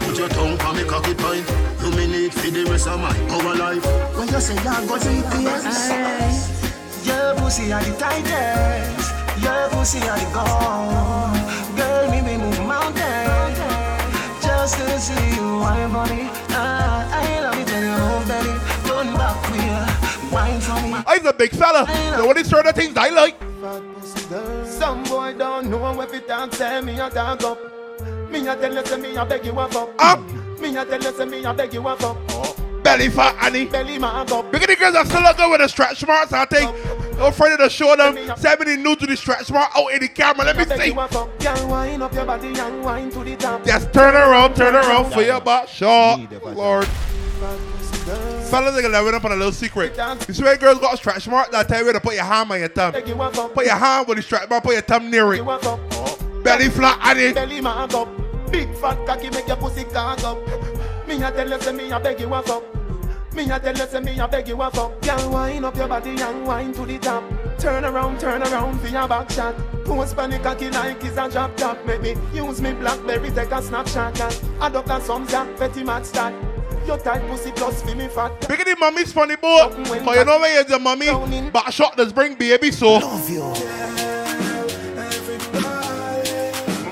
[0.00, 1.46] Put your tongue on me cocky pint.
[1.82, 3.84] You me need for the rest of my our life.
[4.16, 10.18] When you say you're gonna see this Your pussy are the tightest Your pussy are
[10.18, 13.58] the gold Girl, me me move mountains
[14.42, 18.54] Just to see you wine for me ah, I love it when you move belly
[18.86, 21.86] Turn back queer Wine for me I'm a big fella.
[22.16, 23.36] So when it's sort of things I like.
[24.66, 27.58] Some boy don't know if it don't tell me a dog up.
[28.30, 29.90] Me a tell you say me a beg you a fuck.
[29.98, 30.20] Up.
[30.60, 32.16] Me a tell you say me a beg you a fuck.
[32.82, 33.66] Belly fat Annie.
[33.66, 34.50] Belly man up.
[34.52, 36.32] Big of the girls are still looking with the stretch marks.
[36.32, 36.70] I think.
[37.18, 38.16] No afraid to show them.
[38.36, 40.44] Send me the new to the stretch mark out in the camera.
[40.44, 40.92] Let me see.
[40.92, 43.64] Girl, wine up your body and wine to the top.
[43.64, 46.20] Just turn around, turn around for your butt short.
[46.54, 46.86] Lord.
[48.48, 49.96] Fellas, they gonna level up on a little secret.
[50.28, 52.50] You see when girls got a stretch mark, they'll tell you to put your hand
[52.50, 52.92] on your thumb.
[52.92, 55.44] Put your hand with the stretch mark, put your thumb near it.
[56.44, 57.34] Belly flat and it.
[57.34, 58.08] Belly man up.
[58.52, 60.38] Big fat cocky make your pussy cock up.
[61.08, 62.75] Me a tell you say me a beg you a fuck.
[63.36, 64.98] Me a tell you say me a beg you a fuck.
[65.02, 67.22] Girl, wine up your body and wine to the top.
[67.58, 69.54] Turn around, turn around for your back shot.
[69.84, 71.84] Post panic cocky like it's a drop top.
[71.84, 74.18] Maybe use me blackberry take a snapshot.
[74.18, 76.32] And adopt a some zap petty match start.
[76.86, 78.48] Your tight pussy plus for me fat.
[78.48, 79.68] Big of the mommy's funny boy.
[79.68, 82.94] Cause you know when you're the mommy, back shot does bring baby so.
[82.94, 83.40] Love you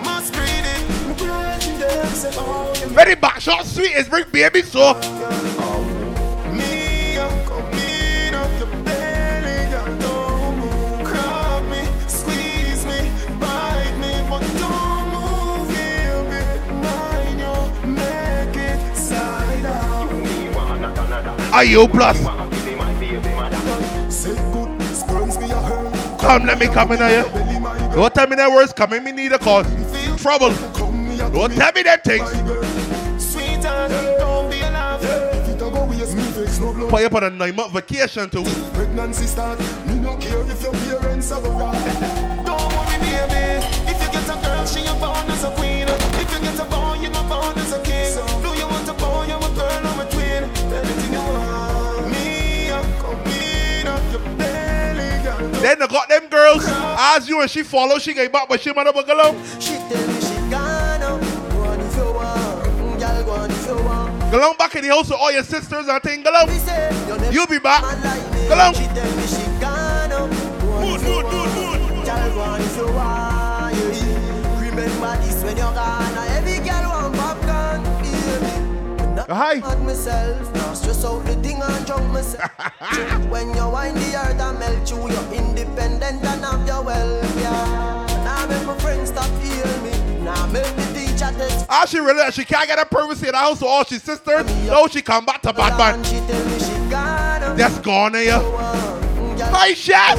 [0.02, 1.16] Must read it.
[1.16, 2.35] Breaking them say
[2.83, 4.92] you Very back shot sweet is bring baby so.
[21.55, 22.19] Ayo plus.
[26.21, 27.23] Come, let me come in here.
[27.95, 29.64] Don't tell me that words coming, me need a cause.
[30.21, 30.51] Trouble.
[30.51, 32.29] Don't tell me that things.
[36.90, 38.43] Put on a nine month vacation too.
[38.73, 42.45] Pregnancy start, me no care if your parents are around.
[42.45, 43.64] Don't worry, baby.
[43.87, 45.73] If you get a girl, she born as a queen.
[55.64, 56.62] Then I got them girls.
[56.68, 59.35] As you and she follow, she get back, but she mother up.
[59.59, 63.48] She tell me she gonna Go on if you Mm, Girl, go on
[64.40, 66.22] want back in the house with all your sisters and thing.
[66.22, 66.48] Go on.
[66.50, 67.81] You never You be back.
[67.81, 68.74] Go on.
[68.74, 70.29] She tell me she gonna
[70.61, 74.68] Go on if you want Girl, go on if you want yeah, yeah.
[74.68, 76.13] Remember this when you're gone
[79.28, 79.54] Hi.
[79.54, 82.50] mad myself Now stress out the thing and drunk myself
[83.30, 88.06] When you wind the earth and melt you You're independent and have your wealth, yeah
[88.24, 92.30] Now make my friends stop heal me Now make the teacher text Ah, she really,
[92.32, 94.44] she can't get her privacy in the house with all she sisters.
[94.66, 96.04] No, she come back to bad man.
[96.04, 98.38] She tell me she gonna That's gone here.
[98.40, 100.18] Hi, chef.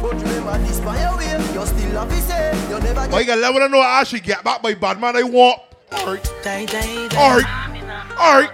[0.00, 3.54] But remember this by your way You still love You never But you can let
[3.54, 5.60] her know how she get back by bad man I want.
[5.92, 6.26] Alright.
[7.14, 7.67] Alright.
[8.18, 8.50] Alright.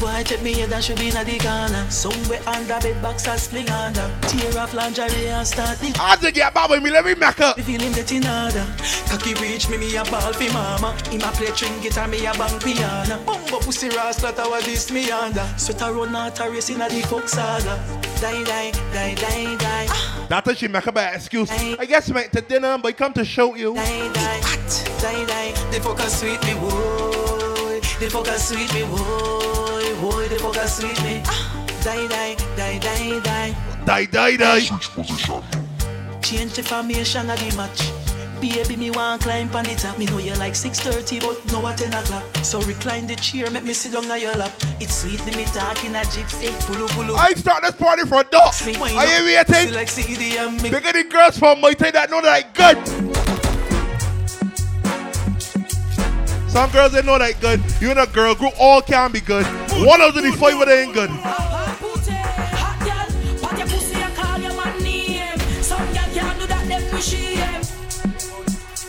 [0.00, 1.88] Boy, take me head and should be in the corner.
[1.88, 4.10] Somewhere under bed box and sling under.
[4.22, 5.96] Tear off lingerie and start the.
[5.96, 6.90] How to get back with me?
[6.90, 7.56] Let me make up.
[7.56, 8.66] Me feeling that in order.
[9.06, 10.96] Cocky reach me, me a ball fi mama.
[11.08, 13.22] Him a play string guitar, me a bang piano.
[13.24, 15.46] Bumbo pussy rascal, that was this me under.
[15.56, 17.78] Sweater run out a race in a the fuck saga.
[18.20, 19.86] Die, die, die, die, die.
[19.88, 20.26] Ah.
[20.28, 21.48] That's what she make up an excuse.
[21.50, 23.74] I guess you went to dinner, but he come to show you.
[23.74, 24.40] Die, die,
[24.98, 25.52] die, die.
[25.70, 27.51] The fuck a sweet me, boy.
[28.02, 30.00] The fuck a sweet me, boy.
[30.00, 31.22] Boy, the fuck a sweet me.
[31.24, 31.64] Ah.
[31.84, 33.54] Die, die, die, die, die.
[33.86, 34.60] Die, die, die.
[36.20, 37.92] Change the formation of the match.
[38.40, 39.96] Baby, me want climb on the top.
[40.00, 42.24] Me know you like 6.30, but no at 10 o'clock.
[42.42, 44.50] So recline the chair, make me sit down on your lap.
[44.80, 46.48] It's sweet, me talking a gypsy.
[46.66, 47.14] Pulu, pulu.
[47.14, 48.52] I start this party for dog.
[48.80, 49.68] Wine Are you waiting?
[49.68, 50.58] feel like CD and.
[50.58, 53.41] Um, Bigger the girls from my time that know that I good.
[56.52, 57.62] Some girls they know that good.
[57.80, 59.46] You in a girl group, all can be good.
[59.86, 61.08] One out of the five of them ain't good.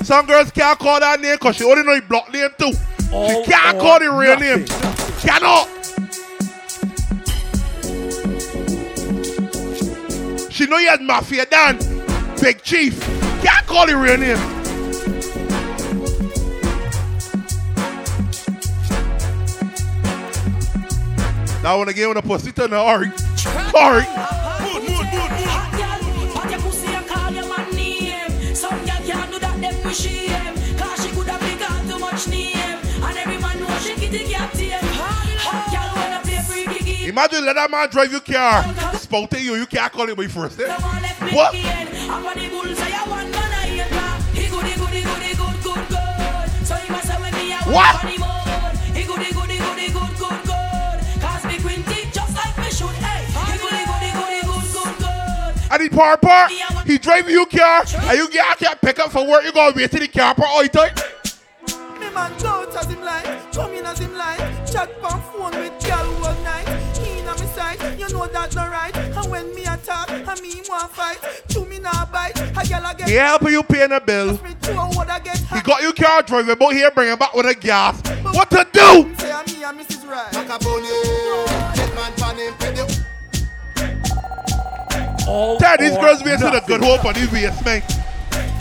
[0.03, 2.73] Some girls can't call that name because she only know the block name too.
[3.13, 4.65] All she oh, can't oh, call the real name.
[4.65, 5.29] nothing.
[5.29, 5.69] Cannot.
[10.51, 11.77] She know you as Mafia Dan,
[12.41, 12.99] Big Chief.
[13.41, 14.62] Can't call the real name.
[33.01, 34.77] And every man know she kitty cat tame.
[34.81, 37.09] Hot girl wanna play freaky game.
[37.09, 38.63] Imagine let that man drive your car.
[38.95, 40.59] Spout you, you can't call him by first.
[40.59, 40.67] Eh?
[47.71, 48.03] What?
[48.03, 48.32] I'm
[55.73, 56.51] And he park park.
[56.85, 57.83] He drive you car.
[58.03, 59.43] And you get can't pick up for work.
[59.43, 60.93] You gotta wait till the car park all the time.
[61.99, 64.37] Me man go out as him like, come in as him like.
[64.71, 66.67] Chat on phone with girl all night.
[66.99, 68.95] He in a me sight, you know that not right.
[68.95, 71.17] And when me attack, and me want fight.
[71.49, 73.09] Chew me not bite, a girl a get.
[73.09, 74.37] He helping you paying a bill.
[74.37, 77.33] Two a would a get He got you car driving, but here bring him back
[77.33, 77.99] with a gas.
[78.21, 79.15] What to do?
[79.17, 80.07] Say a me and Mrs.
[80.07, 80.33] Right.
[85.27, 86.67] All Tell these girls we see the nothing.
[86.67, 87.81] good hole for these waist, man.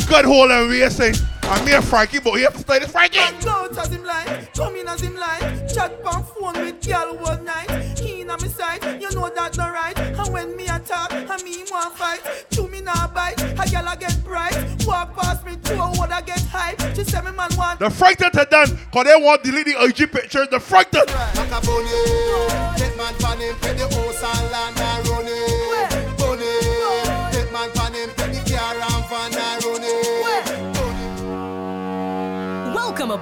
[0.08, 1.14] Good hole and racing.
[1.44, 3.18] I'm here, Frankie, but here to stay this Frankie.
[3.18, 5.68] Man go out as him like, come in as him like.
[5.68, 7.98] Chat on phone with girl all night.
[7.98, 9.98] He in a me sight, you know that not right.
[9.98, 12.20] And when me attack, and me want fight.
[12.50, 14.54] Chew me not bite, a girl a get bright.
[14.86, 16.80] Walk past me, two a would get hype.
[16.94, 17.80] She say me man want.
[17.80, 20.48] The frightened are done, because they want to delete the IG pictures.
[20.48, 21.08] The frightened.
[21.08, 21.90] Macaroni,
[22.78, 23.91] dead man pan him, pay the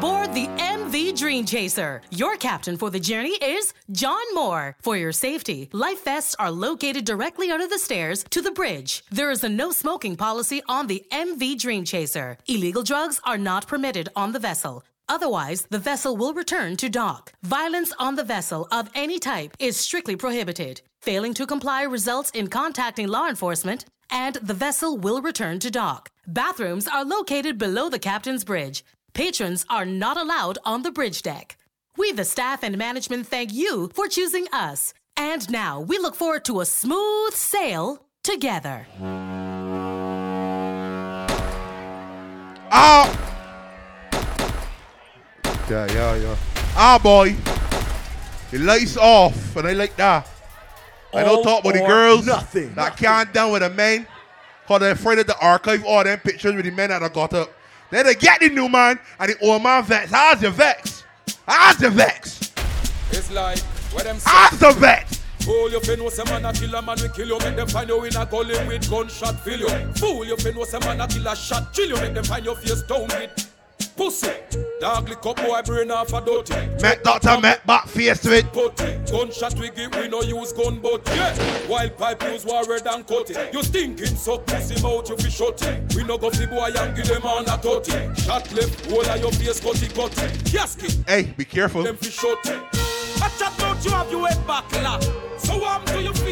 [0.01, 2.01] Aboard the MV Dream Chaser.
[2.11, 4.75] Your captain for the journey is John Moore.
[4.81, 9.05] For your safety, life vests are located directly under the stairs to the bridge.
[9.11, 12.39] There is a no smoking policy on the MV Dream Chaser.
[12.47, 14.85] Illegal drugs are not permitted on the vessel.
[15.07, 17.35] Otherwise, the vessel will return to dock.
[17.43, 20.81] Violence on the vessel of any type is strictly prohibited.
[21.03, 26.11] Failing to comply results in contacting law enforcement, and the vessel will return to dock.
[26.27, 28.83] Bathrooms are located below the captain's bridge.
[29.13, 31.57] Patrons are not allowed on the bridge deck.
[31.97, 34.95] We, the staff and management, thank you for choosing us.
[35.17, 38.87] And now we look forward to a smooth sail together.
[42.73, 43.17] Ah.
[45.69, 46.37] Yeah, yeah, yeah.
[46.77, 47.37] Ah, boy.
[48.51, 50.29] The lights off, and I like that.
[51.13, 52.75] I don't All talk about the or girls nothing.
[52.75, 54.07] that can't down with the men.
[54.67, 57.35] Cause they're afraid of the archive all them pictures with the men that have got
[57.35, 57.51] up.
[57.91, 60.11] Then they get the new man and the old man vex.
[60.11, 61.05] How's your vex?
[61.47, 62.53] How's the vex?
[63.11, 63.59] It's like
[63.93, 64.19] where them.
[64.25, 65.21] How's the vex?
[65.41, 67.67] Fool you fin know say man a kill a man we kill you Make them
[67.67, 71.01] find you in a gully with gunshot fill you Fool you fin know say man
[71.01, 73.50] a kill a shot chill you Make them find your face down with
[73.97, 74.31] pussy
[74.81, 78.51] Dog lick up boy brain off a dirty Met doctor, met back face to it.
[78.53, 81.37] Putty Gunshot we give we no use gun but yeah
[81.69, 85.29] Wild pipe use war red and cut it You stinking suck pussy mouth you fi
[85.29, 88.87] shut it We no go fi boy and give them on a tutty Shot left
[88.91, 91.83] whole of your face cutty cutty Casket Hey, be careful.
[91.83, 92.61] them fi shut it.
[93.23, 95.03] I chat about you have head back lock.
[95.39, 96.30] So warm to your face, pussy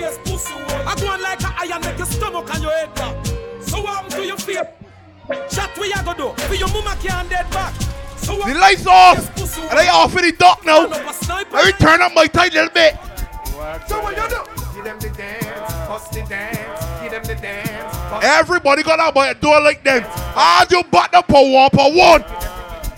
[6.19, 6.33] do.
[6.49, 7.73] For your mama can't dead back.
[8.19, 9.19] So The lights off,
[9.71, 10.87] and I off in the dock now.
[10.87, 12.95] Let me turn up my tight little bit.
[13.89, 14.43] So what you do?
[14.75, 17.97] Give them the dance, bust the dance, give them the dance.
[18.11, 20.03] bust- Everybody got out by a door like them.
[20.35, 22.23] How's you butt up a one per one?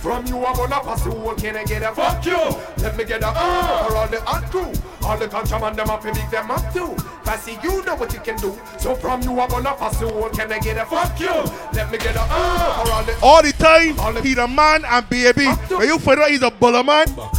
[0.00, 2.38] From you I'm gonna pass the whole can I get a fuck you?
[2.82, 4.72] Let me get a uh for all the hot crew.
[5.06, 6.96] All the contraband them up and big them up too.
[7.22, 8.58] Passy, you know what you can do.
[8.78, 11.28] So from you I'm gonna pass the whole can I get a fuck you?
[11.74, 15.08] Let me get a uh for all the All the time, he the man and
[15.10, 15.46] baby.
[15.68, 17.06] When you find out he's a buller man.
[17.14, 17.30] Well,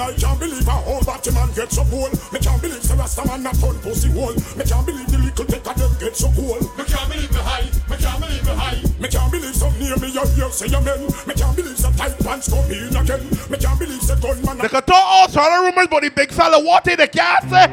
[0.00, 2.10] I can't believe a whole batty man get so cool.
[2.32, 4.34] Me can't believe the rasta man not turn pussy hole.
[4.56, 6.60] Me can't believe the little dick of them get so cool.
[6.76, 7.64] Me can't believe me high.
[7.88, 8.91] Me can't believe me high.
[9.02, 11.06] Me can't believe some near me you hear say amen.
[11.26, 13.28] Me can't believe some tight pants come in again.
[13.50, 14.58] Me can't believe the gunman.
[14.58, 17.42] They can talk all sort of rumors, but the big fella what in the can't
[17.50, 17.66] say.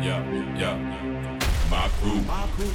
[0.00, 0.22] Yeah,
[0.56, 0.92] yeah.
[1.68, 2.20] My crew,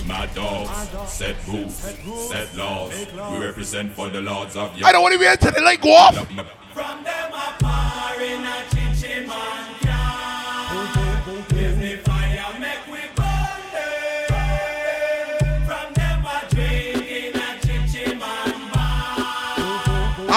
[0.06, 2.94] my dogs, set rules, set laws.
[3.32, 5.92] We represent for the lords of I don't want to be until the light go
[5.92, 6.16] off.
[6.18, 9.77] From them a par in a chinchin man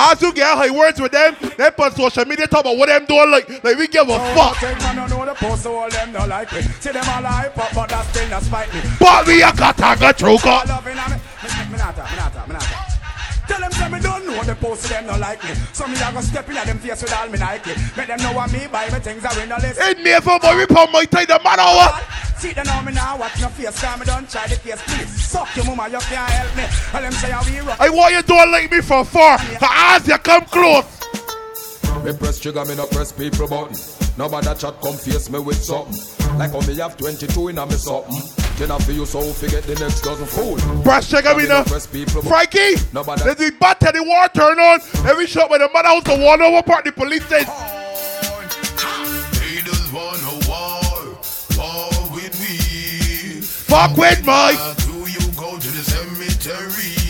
[0.02, 3.04] As you get high words with them, they put social media talk about what them
[3.04, 4.56] doing like, like we give a fuck.
[4.56, 6.62] Take man don't the post so all them don't like me.
[6.62, 8.68] Them all hype but that still not spite.
[8.98, 10.60] But we a choker.
[13.60, 15.50] Tell Tell them say me don't know the post them no like me.
[15.72, 17.72] So me a go step in at them face with all me Nike.
[17.94, 19.78] Make them know what me buy me things are in the list.
[19.78, 21.92] Hey, never boy, we put my tie the man over.
[22.38, 23.78] See them know me now watch no face.
[23.78, 24.80] Cause me don't try the face.
[24.86, 26.64] Please suck your mama, you can't help me.
[26.90, 27.80] Tell them say how we rock.
[27.80, 29.38] I want you don't like me from far.
[29.38, 30.86] For as you come close.
[32.02, 33.76] Me press trigger, me no press people button.
[34.16, 36.38] Nobody chat come face me with something.
[36.38, 38.39] Like how me have 22 in a me something.
[38.60, 40.58] Then I feel you so forget the next dozen fool.
[40.82, 41.64] Press check me now.
[41.64, 43.22] Press Frankie, Nobody.
[43.22, 44.80] there's the bat the war turn on.
[45.08, 47.48] Every shot by the mother house, the one over part, the police station.
[49.40, 51.16] They just want a war,
[51.56, 53.40] war with me.
[53.40, 54.52] Fuck with my.
[54.84, 57.00] Do you go to the cemetery?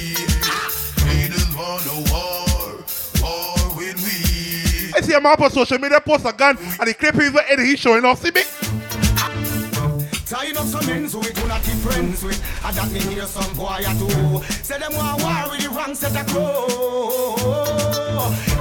[1.02, 2.78] They just want a war,
[3.26, 4.92] war with me.
[4.94, 7.66] I see a man on social media post a gun and the clip is in
[7.66, 8.22] he showing off.
[8.22, 8.42] See me?
[10.30, 12.40] Tying up some ends who we do not be friends with.
[12.64, 14.40] And that me hear some boy a do.
[14.62, 16.66] Say them want war with the wrong set of crow.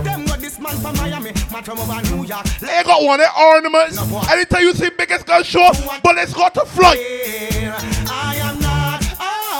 [0.02, 2.44] Them got this man from Miami, man from over New York.
[2.60, 4.00] They got one of their ornaments.
[4.32, 5.70] Anytime you see biggest gun show,
[6.02, 6.98] bullets got to fly.
[8.10, 9.06] I am not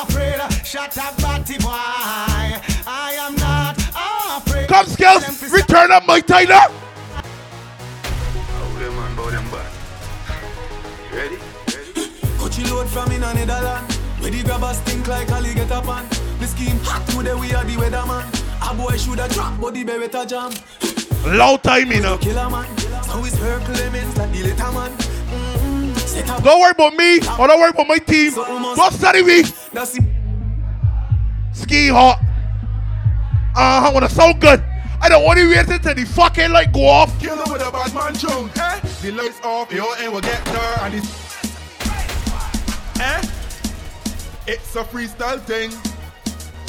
[0.10, 0.66] afraid.
[0.66, 1.70] Shut up, batty boy.
[1.70, 3.78] I am not
[4.42, 4.68] afraid.
[4.68, 6.74] Come, Skillz, return up my Tyler.
[12.60, 13.92] Coachy load from in a Netherland.
[14.20, 16.08] Where the grabbers stink like Ali get up on.
[16.40, 18.26] The scheme hot today we are the weatherman.
[18.62, 20.52] A boy shoulda drop, but the beretta jam.
[21.38, 22.18] Low time, you know.
[22.18, 22.66] Killer man.
[22.78, 24.92] So it's her Clemens like the later man.
[24.92, 26.44] Mm-hmm.
[26.44, 28.34] Don't worry about me or don't worry about my team.
[28.34, 29.44] Don't study me.
[29.74, 30.04] That's it.
[31.54, 32.20] Ski hot.
[33.56, 34.64] Uh huh, wanna sound good.
[35.02, 37.18] I don't want to wait until the fucking light go off.
[37.22, 38.80] Kill them with a bad man chunk, eh?
[39.02, 41.29] The lights off, your end will get there, and it's
[43.00, 43.22] eh?
[44.48, 45.72] It's a freestyle thing.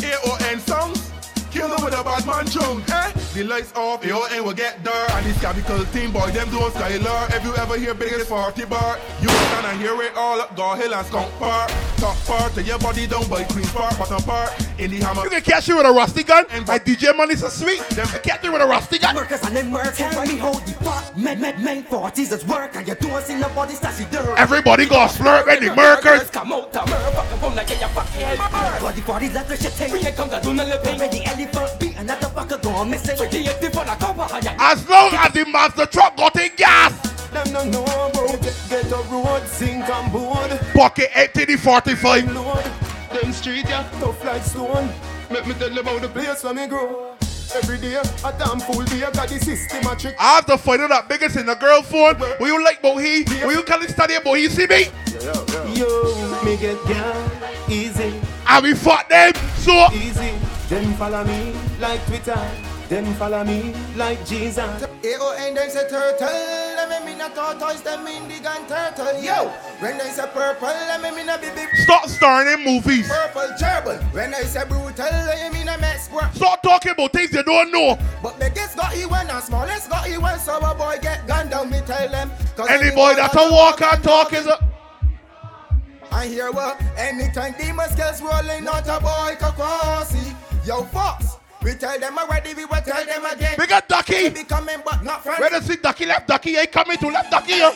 [0.02, 1.09] A-O-N songs.
[1.50, 3.10] Kill them with a bad man chunk, eh?
[3.34, 6.70] The lights off, your end will get there, and it's capital team boy, them doing
[6.70, 7.34] Skylar.
[7.34, 10.56] If you ever hear biggest 40 bar, you will stand and hear it all up,
[10.56, 11.70] Go Hill and Skunk Park.
[11.96, 15.24] Top part to your body down by Queen Park, bottom part in the hammer.
[15.24, 16.46] You can catch you with a rusty gun.
[16.50, 17.80] And my DJ money so sweet.
[17.90, 19.14] Them can catch you with a rusty gun.
[19.16, 19.94] Workers and them work.
[19.94, 22.74] Tell me how the fuck men, men, men, 40s is work.
[22.76, 24.38] And you don't see nobody stashy dirt.
[24.38, 26.30] Everybody go flirt with the murkers.
[26.30, 28.80] Come out, the motherfucker, boom, like your fucking head.
[28.80, 29.92] Body, body, let the shit take.
[29.92, 31.00] We come to do no living.
[31.40, 33.16] When the elephant beat, another fucker go missing.
[33.16, 36.92] For the different, I As long as the master truck got in gas.
[37.30, 40.50] Them no know about get a road, sink and board.
[40.74, 42.34] Pocket empty the 45.
[42.34, 42.64] Lord,
[43.12, 44.90] them street yeah, tough like stone.
[45.30, 47.14] Let me tell you about the place where me grow.
[47.54, 50.16] Every day, a damn fool day, got the system a trick.
[50.18, 52.18] I have to find out that biggest in the girl phone.
[52.38, 53.24] Will you like about he?
[53.44, 54.48] Will you call it study about he?
[54.48, 54.88] See me?
[55.74, 57.30] Yo, me get down
[57.70, 58.20] easy.
[58.46, 60.34] And we fought them so easy.
[60.70, 62.40] Them follow me like Twitter.
[62.88, 64.58] Them follow me like Jesus.
[64.60, 66.28] Oh, A-O-N, them say turtle.
[66.28, 69.20] Them mean a tortoise, them mean the gun turtle.
[69.20, 69.48] Yo,
[69.80, 71.66] when they say purple, them mean a baby.
[71.82, 73.08] Stop starring in movies.
[73.08, 74.00] Purple gerbil.
[74.14, 76.08] When I say brutal, they mean a mess.
[76.34, 77.98] Stop talking about things you don't know.
[78.22, 81.50] But biggest got he when and smallest got he when so a boy get gunned
[81.50, 82.30] down, me tell them.
[82.68, 84.70] Any boy that a walk and talk is a
[86.12, 90.36] I hear what anytime demon skills rolling out a boy kakwasi.
[90.66, 93.54] Yo, Fox, we tell them already, we will tell them again.
[93.58, 94.28] We got Ducky.
[94.28, 95.40] They be coming, but not friends.
[95.40, 96.56] Where does see Ducky left Ducky?
[96.56, 97.54] Ain't coming to left Ducky.
[97.54, 97.72] Yo.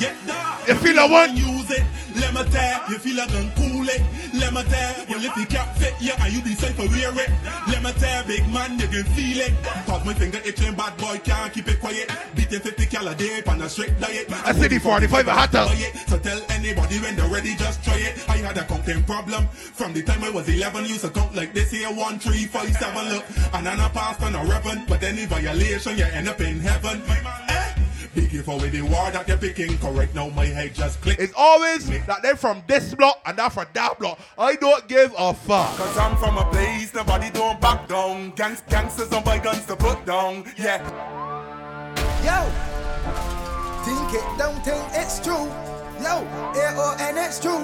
[0.00, 0.66] Get dark.
[0.66, 1.30] You feel a what?
[1.36, 1.84] Use it.
[2.16, 4.02] Let me tell you feel like gun cool it.
[4.32, 7.30] Let me tell well if you can't fit you and you decide to wear it.
[7.68, 9.52] Let me tell big man you can feel it.
[9.84, 12.10] Cause my finger itching bad boy can't keep it quiet.
[12.34, 14.26] Beating 50 cal a day on a strict diet.
[14.32, 15.52] I see the 45 a hot.
[16.08, 18.24] So tell anybody when they're ready just try it.
[18.28, 19.48] I had a counting problem.
[19.48, 22.72] From the time I was 11 used to count like this here 1, 3, 5,
[22.72, 23.24] 7 look.
[23.52, 24.86] And then I passed on a reverend.
[24.88, 27.02] But any violation you end up in heaven.
[28.14, 29.78] Be careful with the word that you're picking.
[29.78, 31.16] Correct now, my head just click.
[31.20, 34.18] It's always that they're from this block and that from that block.
[34.36, 35.76] I don't give a fuck.
[35.76, 38.32] Cause I'm from a place nobody don't back down.
[38.32, 40.44] Gangs, gangsters don't buy guns to put down.
[40.58, 40.82] Yeah.
[42.26, 42.50] Yo,
[43.84, 45.46] think it, don't think it's true.
[46.02, 47.62] Yo, A-O-N, it's true.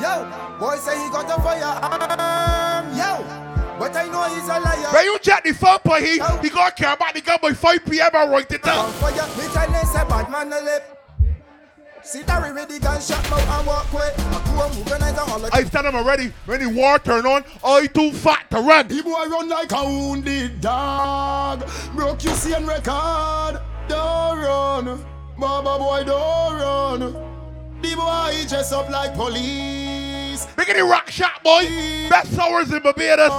[0.00, 0.30] Yo,
[0.60, 2.96] boy say he got a firearm.
[2.96, 3.49] Yo.
[3.80, 4.92] But I know he's a liar.
[4.92, 7.86] When you check the phone for him, he, got care about the gun by 5
[7.86, 8.10] p.m.
[8.12, 8.92] and write it down.
[8.92, 11.00] For you, me tell you, say bad man a lip.
[12.02, 14.10] See Darry with the gunshot mouth and walk away.
[14.18, 16.30] I go and I I stand him already.
[16.44, 18.88] When the war turn on, I too fat to run.
[18.88, 21.66] The boy run like a wounded dog.
[21.94, 23.62] Broke you same record.
[23.88, 25.04] Don't run.
[25.38, 27.00] Baba boy, don't run.
[27.80, 29.99] The boy he dress up like police.
[30.56, 31.62] Big the rock shot, boy.
[32.08, 33.30] Best hours in Barbados.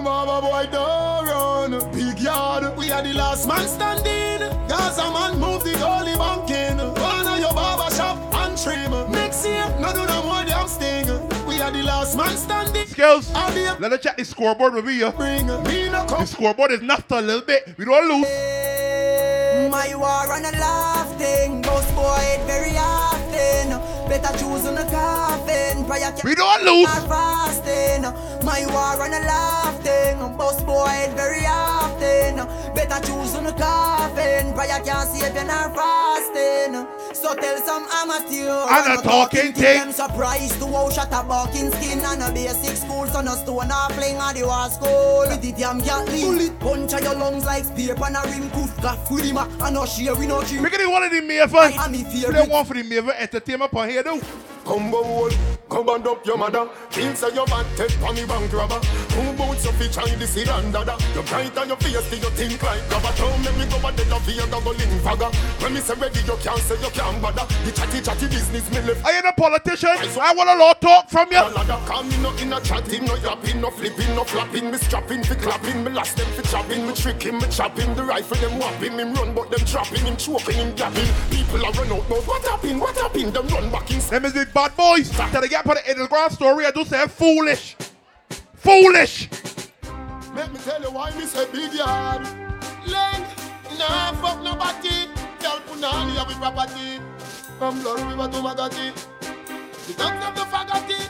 [0.00, 2.76] Mama boy don't run, big yard.
[2.76, 4.48] We are the last man standing.
[4.68, 6.78] Gaza man move the goalie banking.
[7.00, 9.10] One of your barber shop and trim.
[9.10, 11.06] Next year, no do no more damn sting.
[11.46, 12.86] We are the last man standing.
[12.86, 13.32] Skillz.
[13.80, 14.98] Let us check the scoreboard with me.
[15.16, 17.74] Bring me no The scoreboard is knocked a little bit.
[17.78, 19.45] We don't lose.
[19.70, 23.70] My war and a laughing, boss boy it very often.
[24.08, 25.84] Better choose on a coffin.
[25.84, 26.88] Prior We don't lose.
[27.06, 28.02] Fasting.
[28.44, 32.36] My war and a laughing, boss boy it very often.
[32.74, 34.54] Better choose on a coffin.
[34.54, 36.86] Prior can't save you not fasting.
[37.14, 38.50] So tell some amateur.
[38.70, 39.78] And a talking thing.
[39.78, 43.06] Them surprised to how shot a bucking skin and a basic school.
[43.08, 45.24] So no stone or fling at the war school.
[45.26, 48.80] With the damn cat Bullet punch your lungs like spear pan a rim coof.
[48.80, 50.60] Got free ma and no share we no cheap.
[50.60, 51.76] Make it one of the Maven.
[51.78, 54.20] I'm We don't want for the Maven entertainment on here though.
[54.66, 55.30] Combo wall,
[55.70, 56.68] come and up your mother.
[56.90, 58.82] Kill say your bad take on me bank robber.
[59.14, 60.98] Who boots your feet shine the seed and dada.
[61.14, 63.14] You bright on your face, till you think like grabber.
[63.16, 64.90] Don't make me go a dead of here, go go link.
[65.62, 67.46] When me say ready, you can't say you can't bother.
[67.64, 69.06] The chatty chatty business me left.
[69.06, 69.96] I ain't a politician.
[70.10, 71.38] So I want a lot talk from you.
[71.86, 74.70] Come me no in a chatting, no yapping, no flipping, no flapping.
[74.72, 77.94] Me strapping, fi clapping, me last them fi chopping, me tricking, me chopping.
[77.94, 81.06] The rifle them whopping, him run but them dropping, him choking, him gapping.
[81.30, 82.80] People are run out, but what happened?
[82.80, 83.32] What happened?
[83.32, 84.00] Them run back in.
[84.00, 85.10] Them is the bad boys.
[85.10, 87.76] Till they get put in the ground story, I do say foolish.
[88.54, 89.28] Foolish.
[90.34, 92.22] Let me tell you why me say big yard.
[92.86, 93.22] Leg,
[93.78, 95.08] nah fuck nobody.
[95.40, 97.00] Girl punani a property.
[97.58, 98.86] From Blood River to Magati.
[99.86, 101.00] The dogs of the fagati.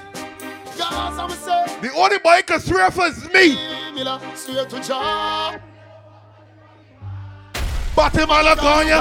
[0.76, 1.66] Gas I'm say.
[1.80, 3.56] The only boy can swear for is me.
[3.94, 5.54] Miller, straight to all
[8.48, 9.00] of Kanye.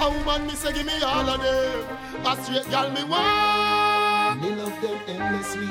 [0.00, 2.11] A woman me say give me all of them.
[2.24, 4.40] A straight girl me want.
[4.40, 5.66] Me love them endlessly.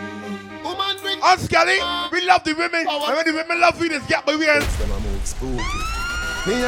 [0.63, 1.19] Woman bring.
[1.23, 1.79] Us, Skelly,
[2.11, 2.85] we love the women.
[2.87, 5.63] And when the women love we, just get by we and Them a move spooky.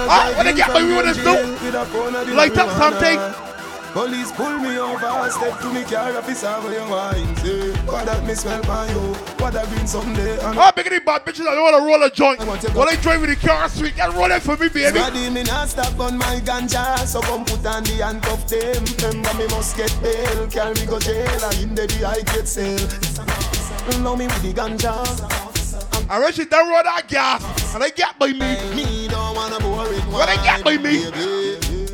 [0.08, 2.34] Ah, when they get by we with us do.
[2.34, 3.53] Light up something.
[3.94, 8.26] Police pull me over, step to me car, officer, where you wine, say What that
[8.26, 11.46] me smell by you, what that green someday and Ah, big of the bad bitches,
[11.46, 12.40] I don't want to roll a joint.
[12.74, 14.98] While they drive with the car sweet, get roll it for me, baby.
[14.98, 18.82] Squaddy, me not stop on my ganja So come put on the handcuff them
[19.14, 22.48] Remember me must get bail Carry me go jail And in the the I get
[22.48, 22.82] sale
[24.02, 24.98] Know me with the ganja
[26.10, 27.74] I wish you done roll that gas.
[27.74, 28.58] And they get by me.
[28.76, 31.04] Me don't wanna bore it When they get by me.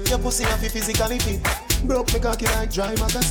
[0.09, 3.21] Your pussy have physically fit Broke me cocky like dry maca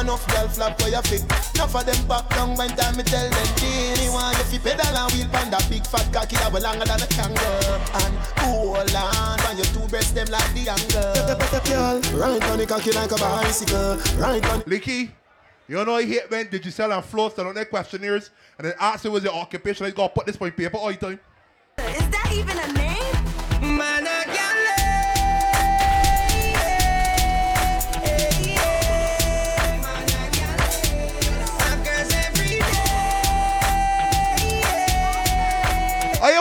[0.00, 1.22] Enough girl flap for your fit.
[1.54, 4.96] Enough of them back down when time me tell them Teeny want you fi pedal
[4.96, 8.94] and wheel pan that big fat cocky that way longer than a kangaroo And hold
[8.94, 12.18] on when your two breasts them like the angle.
[12.18, 13.96] Right on the cocky like a bicycle.
[14.18, 15.10] Right on Licky,
[15.68, 18.74] you know I hate when did you sell and floss on their questionnaires and then
[18.80, 21.20] ask you was your occupation, I gotta put this on paper all the time.
[21.78, 22.89] Is that even a name?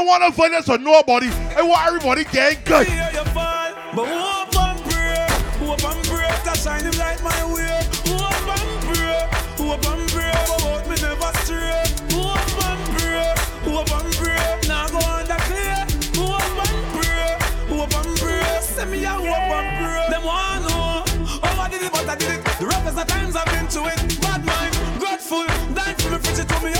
[0.09, 1.29] Want find this for nobody.
[1.55, 2.87] I want everybody getting good.
[2.87, 5.27] you fall, but hope and pray,
[5.61, 7.77] hope and pray shine him like my way.
[8.09, 9.21] Hope and pray,
[9.55, 11.85] hope and pray, but about me never stray.
[12.09, 13.33] Hope and pray,
[13.69, 15.77] hope and pray, now go under clear.
[16.17, 17.37] Hope and pray,
[17.69, 20.05] hope and pray, send me a hope and pray.
[20.09, 21.05] Them want know
[21.39, 22.43] how I did it, but I did it.
[22.59, 24.21] The roughest of times I've been to it.
[24.21, 25.45] Bad mind, grateful,
[25.77, 26.73] dying for me, fridge it to me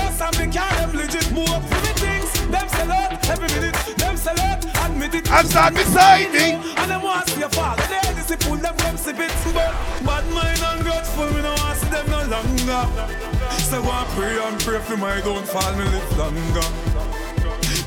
[0.99, 1.23] legit.
[1.23, 2.67] For me things, them
[5.11, 6.53] And start beside me.
[6.77, 7.75] And them want to see a fall.
[7.75, 9.43] They just pull them from the bits.
[9.53, 9.73] But
[10.05, 12.83] bad mind and grateful, me no want to see them no longer.
[13.69, 16.67] So and pray and pray for my downfall, me live longer.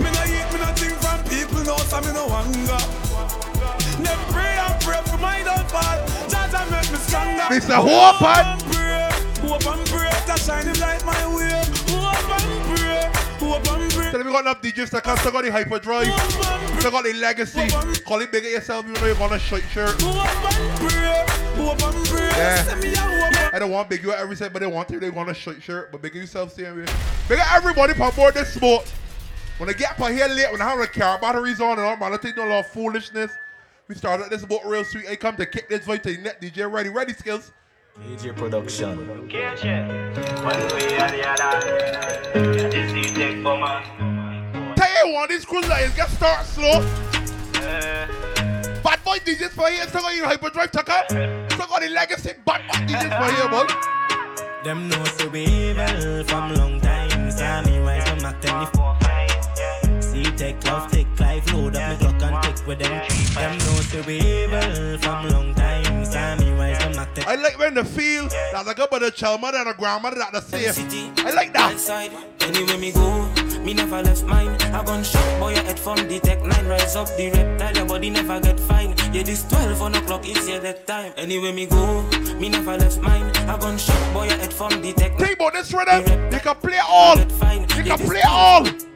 [0.03, 2.83] Me no eat, me no think from people, no, so me no hunger.
[4.03, 5.99] Them pray and pray for my downfall.
[6.29, 7.47] Judge and make me stronger.
[7.51, 7.75] Mr.
[7.79, 11.63] Hope and- and pray, hope and pray to shine him like my way.
[11.91, 14.11] Hope and pray, hope and pray.
[14.13, 16.07] So we got that can still got the hyperdrive,
[16.83, 17.69] still got the legacy.
[18.03, 19.95] Call it bigger yourself, you know you're gonna short shirt.
[22.35, 23.51] Yeah.
[23.53, 25.63] I don't want big you every set, but they want to, they want a short
[25.63, 26.91] shirt, but bigger yourself serious.
[27.29, 28.93] Bigger everybody on board this sport.
[29.59, 31.97] When I get up here late, when I have the car batteries on and all,
[31.97, 33.31] man, I think no lot of foolishness.
[33.87, 35.07] We started this boat real sweet.
[35.09, 37.53] I come to kick this voice to the net DJ ready, ready Skillz.
[38.09, 39.29] DJ Production.
[39.29, 39.47] Tell
[40.25, 40.57] you what,
[42.73, 42.93] this
[45.47, 46.81] cruise line get start slow.
[47.55, 48.07] Uh.
[48.83, 51.03] Bad boy DJs for here, still got your hyperdrive tucker.
[51.51, 53.93] Still got the legacy bad boy DJs for here, boy.
[54.65, 57.31] Them know so we evil from long time.
[57.31, 62.23] Saw me rise from a 24 See take love, take life, load up me clock
[62.23, 63.09] and take with them.
[63.35, 66.05] Them know say we evil from long time.
[66.05, 67.25] Saw me rise them active.
[67.27, 70.19] I like when the feel that I got by the child mother and the grandmother
[70.19, 70.79] that the safe.
[71.27, 71.79] I like that.
[71.79, 72.13] Side.
[72.43, 73.29] Anywhere me go,
[73.65, 74.51] me never left mine.
[74.73, 76.67] I gun shot boy your head from the tech nine.
[76.67, 78.95] Rise up the reptile, your body never get fine.
[79.13, 81.13] Yeah, this 12 on o'clock is your that time.
[81.17, 82.03] Anywhere me go,
[82.39, 83.31] me never left mine.
[83.49, 86.33] I gun shot boy your head from the tech Think about this rhythm.
[86.33, 87.19] You can play all.
[87.19, 88.92] You can play all.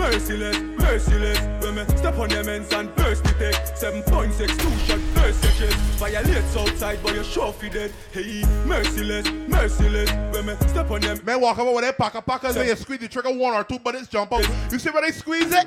[0.00, 1.38] Merciless, merciless.
[1.62, 3.54] When me step on them ends and burst the tech.
[3.76, 5.68] 7.6, two shot, first section.
[5.98, 7.92] Violates outside, but you're sure fi dead.
[8.10, 10.10] Hey, merciless, merciless.
[10.32, 11.20] When me step on them.
[11.26, 13.78] Man walk over with that packer packers and you squeeze the trigger one or two
[13.78, 14.48] bullets jump out.
[14.72, 15.66] You see where they squeeze it?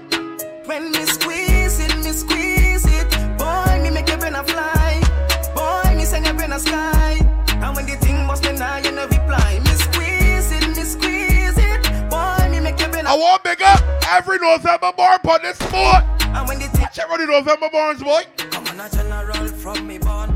[0.66, 3.38] When me squeeze it, me squeeze it.
[3.38, 5.00] Boy, me make your brain a fly.
[5.54, 7.20] Boy, me send your brain a sky.
[7.50, 9.60] And when the thing must be now, you no reply.
[9.64, 9.72] Me
[13.14, 16.02] I want big up every November born on this sport.
[16.34, 18.24] And when the thing Check out November borns, boy.
[18.50, 20.36] Come on a general from me born.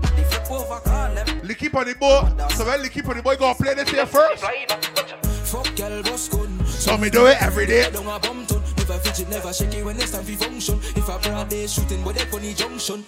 [0.00, 1.26] The flip over call them.
[1.40, 2.52] Licky on the boat.
[2.52, 4.44] So when Licky on the boy gonna play this here first.
[5.50, 6.64] Fuck girl, boss gun.
[6.66, 7.90] So me do it every day.
[7.90, 8.62] Down a bum ton.
[8.76, 10.78] Never fidget, never shake it when it's time for function.
[10.94, 13.04] If I broad day shooting, but they funny junction.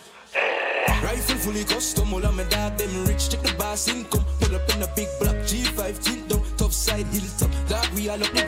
[1.02, 3.30] Rifle fully custom, all of my dog them rich.
[3.30, 4.24] Check the boss income.
[4.40, 6.41] Pull up in a big black G5 tint down,
[6.82, 7.50] side hilltop.
[7.68, 8.44] Dog we all up the.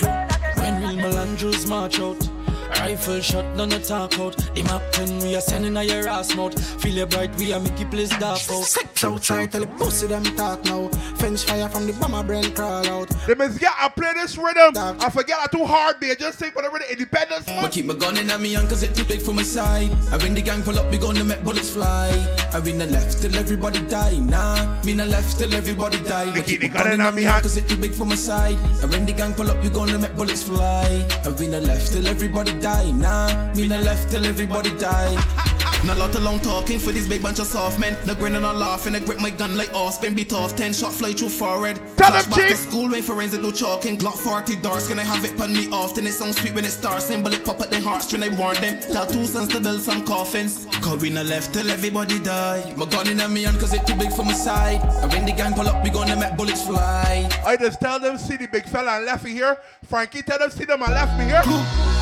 [0.56, 2.33] When real Melandros march out
[2.80, 6.34] Rifle shot, none no talk out The map 10, we are sending a your ass
[6.34, 9.66] mouth Feel it bright, we are make it place dark out Sex outside, tell the
[9.66, 10.88] pussy them talk now.
[11.18, 13.08] Fence fire from the bomber brain crawl out.
[13.26, 14.72] They must get I play this rhythm.
[14.76, 16.18] I forget I too hard, babe.
[16.18, 17.48] Just take whatever the independence.
[17.48, 19.90] I keep my gun in at me hand cause it too big for my side.
[20.10, 22.08] I when the gang pull up, we gonna make bullets fly.
[22.52, 24.18] I win the left till everybody die.
[24.18, 26.32] Nah, me the left till everybody die.
[26.32, 28.58] I keep my gun in at me hand cause it too big for my side.
[28.82, 31.06] I when the gang pull we gonna make bullets fly.
[31.24, 32.90] I win the left till everybody die.
[32.92, 35.53] Nah, me the left till everybody die.
[35.84, 37.94] Not lot of long talking for this big bunch of soft men.
[38.06, 40.14] No grinning or laughing, I grip my gun like Austin.
[40.14, 41.76] Beat off 10 shot fly through forehead.
[41.98, 43.98] Tell them, Flashback to school when forensic do chalking.
[43.98, 46.06] Glock 40 darts, can I have it pun me often?
[46.06, 47.10] It sounds sweet when it starts.
[47.10, 48.80] and it pop at the heartstring, I warn them.
[48.80, 50.66] Tell two sons to build some coffins.
[50.80, 52.72] Cause we not left till everybody die.
[52.78, 54.80] My gun in a me hand cause it too big for my side.
[55.02, 57.28] And when the gang pull up, we gonna make bullets fly.
[57.44, 59.58] I just tell them see the big fella and left me here.
[59.84, 61.93] Frankie tell them see them and left me here.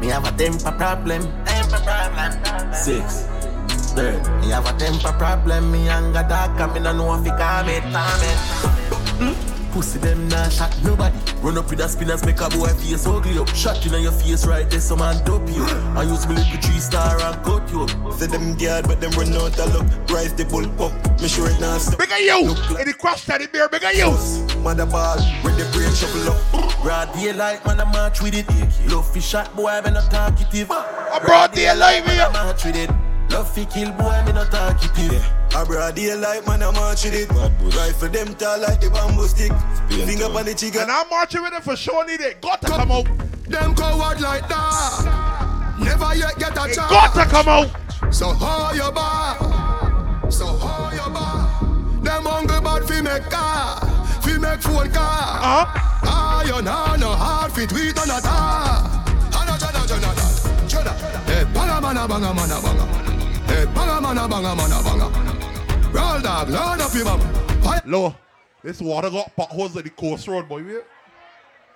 [0.00, 1.22] Me have a temper problem.
[1.44, 2.74] Temper problem.
[2.74, 3.26] Six.
[3.94, 4.22] Third.
[4.40, 5.70] Me have a temper problem.
[5.70, 7.36] Me anger dark and me no know if it.
[7.36, 8.38] Calm it.
[9.20, 9.49] Hmm?
[9.72, 11.16] Pussy them nah shot nobody.
[11.42, 13.48] Run up with a spinners, make a boy face ugly up.
[13.54, 15.64] Shot in your face right there, some man dope you.
[15.94, 18.12] I use me little three star and cut you up.
[18.14, 20.10] Say them guard, but them run out of luck.
[20.10, 20.92] Rise the bull up.
[21.20, 21.98] Me sure it now stop.
[21.98, 22.50] Bigger you.
[22.80, 24.10] In the crash teddy bear, bigger you.
[24.60, 26.82] Mother ball, with the brain shuffle up.
[26.82, 28.46] Broad daylight, man, I march with it.
[28.90, 30.70] Love fi shot, boy, me not talkative.
[30.70, 32.18] A broad daylight, me.
[32.18, 32.90] I march with it.
[33.30, 35.24] Love fi kill, boy, me not talkative.
[35.56, 37.30] A broad daylight, man, I march with it.
[37.76, 39.52] Rifle them tall like the bamboo stick.
[40.06, 40.80] Finger on the trigger.
[40.80, 42.04] And I'm marching with it for sure.
[42.06, 42.40] Need it.
[42.40, 43.06] Got to come out.
[43.48, 45.76] Them coward like that.
[45.78, 46.90] Never yet get a It chance.
[46.90, 48.14] got to come out.
[48.14, 50.30] So how you bar?
[50.30, 52.02] So how you bar?
[52.02, 53.80] Them hungry bad fi make car,
[54.22, 55.38] fi make phone car.
[55.38, 55.64] Uh-huh.
[56.02, 59.04] Ah, you know no hard fi tweet on a tar.
[59.34, 60.92] Ana jana jana jana jana.
[61.26, 63.19] Hey, banga mana banga mana banga.
[63.74, 65.08] Banga mana banga mana banga.
[65.92, 67.82] Roll dog, load up your mama.
[67.86, 68.14] Low.
[68.62, 70.62] This water got potholes at the coast road, boy.
[70.62, 70.84] Wait.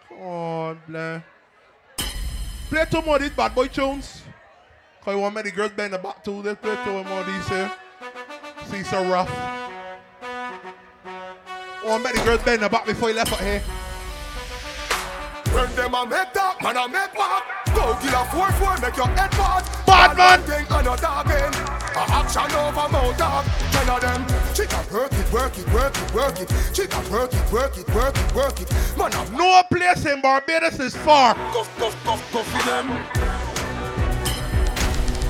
[0.08, 1.22] Come on, play.
[2.68, 4.22] Play two more of these bad boy tunes.
[5.02, 6.42] Cause you want many girls bend the back too.
[6.42, 7.72] Let's play two more of these here.
[8.66, 9.30] See so rough.
[11.84, 13.60] Want many girls bend the back before you left out here.
[15.52, 17.44] When them a make talk, man a make walk.
[17.74, 19.83] Go kill a four four, make your head part.
[19.94, 20.40] Bad man.
[20.42, 21.54] Thing and a talking.
[21.94, 23.44] A action over mouth talk.
[23.70, 24.26] Tell of them.
[24.54, 26.48] She can work it, work it, work it, work it.
[26.74, 28.68] She can work it, work it, work it, work it.
[28.98, 31.34] Man a No place in Barbados is far.
[31.34, 32.88] Cuff, cuff, cuff, cuff for them.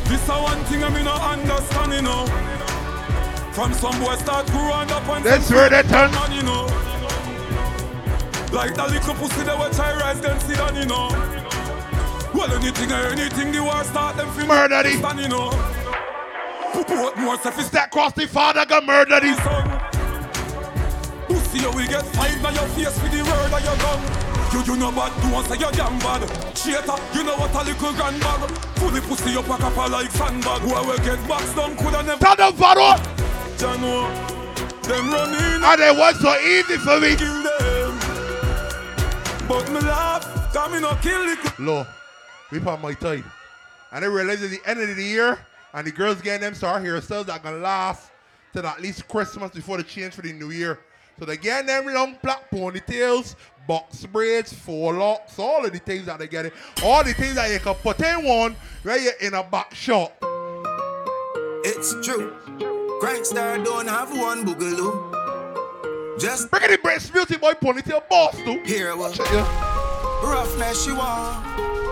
[0.08, 2.24] This a one thing I me no understand, you know.
[3.52, 6.10] From some boy start growing up and That's where they turn.
[6.10, 6.64] Man, you know.
[8.50, 11.33] Like that little pussy that will try rise them sit down, you know.
[12.46, 15.48] Well, anything or anything, the war start them feel Murder the- stand, you know.
[16.74, 17.72] Put more sophisticated.
[17.72, 19.22] That cross the father got murdered.
[19.22, 19.40] This.
[21.26, 24.00] Pussy, you will get five now your face with the word of your gun.
[24.52, 26.20] You, you know bad, do want say you're damn bad.
[26.54, 28.50] Cheater, you know what a little grand bag.
[28.76, 30.60] Fully pussy, up a like sandbag.
[30.60, 32.18] Who will get boxed down, coulda never.
[32.20, 33.00] Stand up, Varo.
[33.56, 34.04] Jano,
[34.82, 35.64] them running.
[35.64, 37.16] And it was so easy for me.
[37.16, 37.98] Kill them.
[39.48, 41.58] But me laugh, cause me no kill it.
[41.58, 41.86] Low,
[42.54, 43.22] we put my tie.
[43.90, 45.38] And they realize at the end of the year,
[45.72, 48.10] and the girls getting them star hairstyles that gonna last
[48.52, 50.78] till at least Christmas before the change for the new year.
[51.18, 53.34] So they getting them long black ponytails,
[53.66, 56.52] box braids, four locks, all of the things that they getting.
[56.84, 60.16] All the things that you can put in one where you're in a back shop.
[61.64, 62.36] It's true.
[63.02, 66.20] Crankstar don't have one boogaloo.
[66.20, 68.60] Just bring the breast beauty boy ponytail boss too.
[68.64, 69.18] Here what?
[70.22, 71.83] Roughness you want.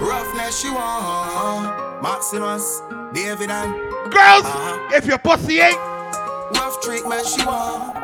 [0.00, 2.02] Roughness you want.
[2.02, 2.82] Maximus,
[3.12, 3.74] David and
[4.12, 4.96] Girls, uh-huh.
[4.96, 5.76] if your pussy ain't
[6.54, 7.94] rough treatment she want.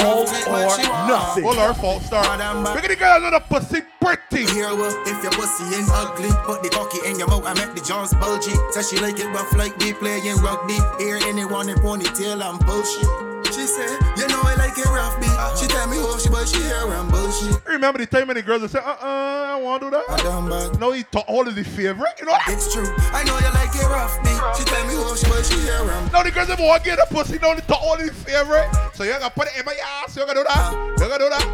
[0.00, 1.44] all or nothing.
[1.44, 2.22] All our fault star.
[2.62, 4.46] Look at the girl on the pussy pretty.
[4.46, 7.44] Here well, if your pussy ain't ugly, put the cocky in your mouth.
[7.44, 8.54] I make the jaws bulgy.
[8.70, 10.78] Says she like it rough like we playing rugby.
[10.98, 13.28] Hear anyone in ponytail and bullshit.
[13.52, 15.26] She said, you know I like it rough, B.
[15.68, 17.64] Tell me how she but she hear and bullshit.
[17.66, 20.04] Remember the time when the girls would say, uh-uh, I want to do that?
[20.08, 20.80] I done back.
[20.80, 22.48] No, he thought all of the favorite, you know that?
[22.48, 22.86] It's true.
[23.12, 24.30] I know you like it rough, B.
[24.58, 26.98] She tell me how she but she hear and No, the girls want to get
[26.98, 28.68] a pussy, no, they thought all of the favorite.
[28.94, 30.72] So you gotta put it in my ass, you gotta do that.
[30.98, 31.46] You gotta do that.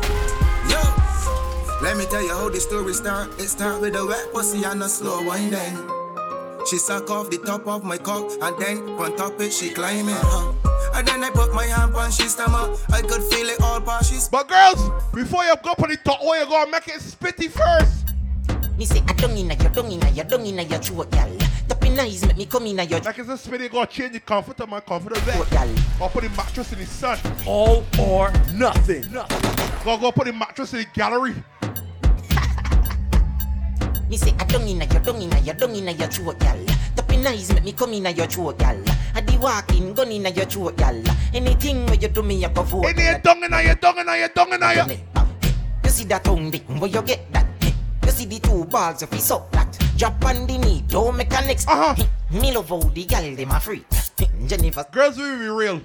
[0.71, 0.81] Yo,
[1.83, 3.29] let me tell you how the story start.
[3.41, 6.04] It start with a wet pussy and a slow winding.
[6.67, 10.09] She suck off the top of my cock and then on top it she climb
[10.09, 10.17] it.
[10.17, 10.53] Huh?
[10.95, 12.81] And then I put my hand on she stomach.
[12.91, 14.29] I could feel it all past she's.
[14.29, 17.51] But girls, before you go up on the top, where you gonna make it spitty
[17.51, 18.07] first?
[18.79, 21.31] Me say, I don't inna your, don't inna your, don't inna your throat, gal.
[21.69, 23.01] Tapping eyes make me come inna your.
[23.01, 25.41] Like it's a spitty, you gotta change the comfort of my comforter bed.
[26.01, 27.19] Or put the mattress in the sun.
[27.47, 29.05] All or nothing.
[29.85, 31.35] Go go put the mattress in the gallery.
[34.09, 36.59] Me say, I don't inna your, don't inna your, don't inna your throat, gal.
[36.95, 38.77] Tapping eyes make me come inna your throat, gal.
[39.15, 41.03] I the walking gun inna your throat, gal.
[41.33, 42.89] Anything where you do me, I go for.
[42.89, 44.87] In your tongue, inna your tongue, inna your tongue, inna your.
[45.85, 47.47] You see that tongue, dick, where you get that?
[48.05, 49.79] You see the two balls if you suck that.
[49.97, 51.67] Drop on the knee, don't mechanics.
[51.67, 51.95] Uh-huh.
[52.31, 53.85] Me love how the gal them a free.
[54.47, 54.85] Jennifer.
[54.93, 55.81] Girls, we be real.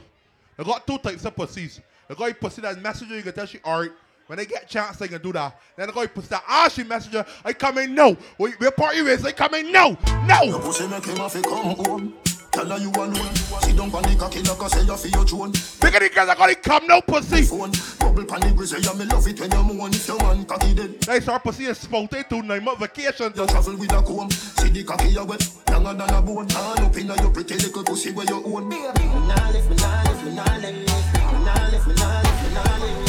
[0.57, 1.79] They got two types of pussies.
[2.07, 3.91] They got a pussy that messenger, you can tell she alright.
[4.29, 5.59] When they get a chance, they can do that.
[5.75, 8.15] Then they got a pussy that she messenger, I come in no.
[8.37, 9.97] We, we party with, I come in no.
[10.27, 10.43] No.
[10.43, 12.13] Your pussy make him have to come home.
[12.51, 13.33] Tell her you alone.
[13.33, 15.51] Sit down on the cocky like I say you feel your drone.
[15.81, 17.41] Big of the girls, I got it come no pussy.
[17.41, 17.71] Phone.
[17.97, 19.89] Bubble pan the grizzly, yeah, me love it when you moan.
[19.89, 21.07] If your man cocky dead.
[21.07, 23.33] Nice, our pussy is spouted to nine month vacation.
[23.35, 24.29] You travel with a comb.
[24.29, 25.41] See the cocky you wet.
[25.71, 26.47] Longer than a bone.
[26.49, 28.69] Hand up inna your pretty little pussy where you own.
[28.69, 32.53] Nah, lift me, nah, lift me, nah, lift me, nah, lift me, nah, lift me,
[32.53, 33.08] nah, lift me.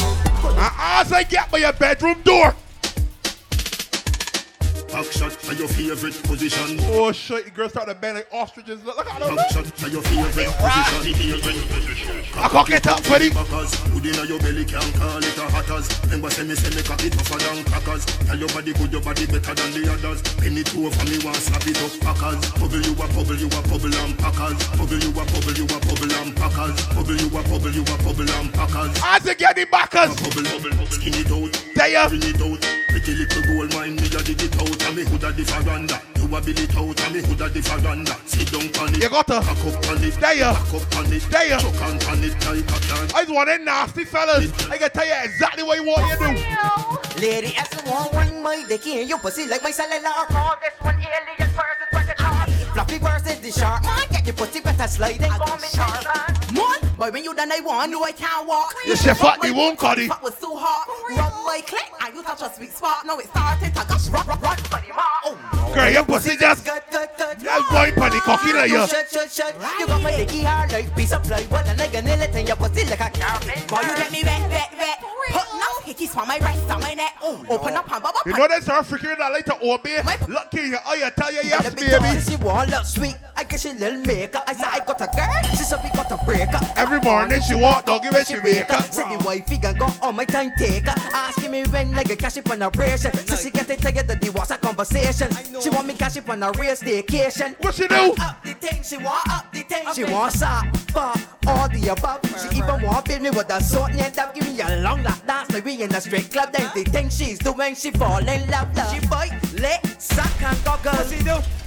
[0.63, 2.55] I get by your bedroom door.
[4.91, 6.77] Back shot for your favorite position.
[6.91, 8.83] Oh shit, you girls start to bend like ostriches.
[8.83, 9.35] Look, look at them.
[9.35, 12.21] Back shot for your favorite position.
[12.35, 13.29] I can't get up, buddy.
[13.29, 15.87] Backers, Hood inna your belly can't call it a hatters.
[16.03, 18.05] Remember say me say me cock it tougher than crackers.
[18.05, 20.21] Tell your body good, your body better than the others.
[20.35, 22.51] Penny two for me want slap it up packers.
[22.59, 24.59] Bubble you a bubble, you a bubble and packers.
[24.75, 26.75] Bubble you a bubble, you a bubble and packers.
[26.91, 28.91] Bubble you a bubble, you a bubble and packers.
[28.99, 30.19] I get the backers.
[30.19, 31.51] Bubble, bubble, skin it out.
[31.79, 31.95] There.
[31.95, 32.80] Uh, Bring it out.
[33.01, 34.83] Pretty little gold mine, me a dig it out.
[34.85, 35.97] And me hood a the veranda.
[36.17, 38.13] You a build it out, and me hood a the veranda.
[38.29, 39.01] Sit down on it.
[39.01, 39.41] You got her.
[39.41, 40.13] Back up on it.
[40.21, 40.53] There.
[40.53, 41.25] Back up on it.
[41.25, 41.57] There.
[41.57, 43.09] Chuck on on it like a can.
[43.17, 44.53] I just want them nasty fellas.
[44.69, 47.25] I can tell you exactly what you want you to do.
[47.25, 50.29] Lady, as the one wine my dick in your pussy like my cellular.
[50.29, 51.90] Call this one alien versus what the chart.
[53.41, 53.83] Floppy the shark.
[53.83, 55.29] Man, get your pussy better sliding.
[55.31, 56.53] Call me Tarzan.
[56.53, 58.73] Man, boy, when you done, I want you, I can't walk.
[58.85, 60.07] You say fuck the womb, Cuddy.
[60.07, 60.87] Fuck was too hot.
[61.09, 63.05] Rub my clit, and you touch a sweet spot.
[63.05, 64.09] Now it started to gush.
[64.09, 64.57] Run, run, run.
[65.23, 66.65] Oh, Girl, your pussy just.
[66.65, 67.39] good, good, good.
[67.39, 68.85] That's wine pan the cocky like you.
[68.87, 69.55] Shut, shut, shut.
[69.79, 72.47] You got my dicky hard like piece of plywood, and I can nail it in
[72.47, 73.67] your pussy like a carpet.
[73.67, 74.99] Boy, you get me wet, wet, wet.
[75.31, 77.15] Put no hickeys for my breast on my neck.
[77.21, 78.19] Oh, Open up and bubble.
[78.25, 80.01] You know that South African that like to obey?
[80.27, 82.21] Look in your eye, I tell you yes, Let me tell you, baby.
[82.21, 83.15] She want look sweet.
[83.35, 84.41] I guess she little maker.
[84.45, 85.51] I said I got a girl.
[85.51, 86.59] She said we got a breaker.
[86.75, 88.83] Every morning she walk, dog, give it she wake up.
[88.85, 90.93] Said the wifey gon' go on my time taker.
[91.13, 93.11] Asking me when like a cash up on a pressure.
[93.27, 95.29] So she get it that the was a conversation.
[95.61, 97.55] She want me cash up on a real staycation.
[97.63, 98.13] What she do?
[98.19, 99.85] Up the thing, she want up the thing.
[99.93, 102.21] She want sock, fuck, all the above.
[102.41, 104.33] She even want build me with a sword and up.
[104.33, 106.51] Give me a long lap dance like we in a straight club.
[106.51, 108.75] Then the thing she's doing, she fall in love.
[108.75, 108.93] love.
[108.93, 110.93] She bite, lick, suck and goggle.
[110.93, 111.60] What she do?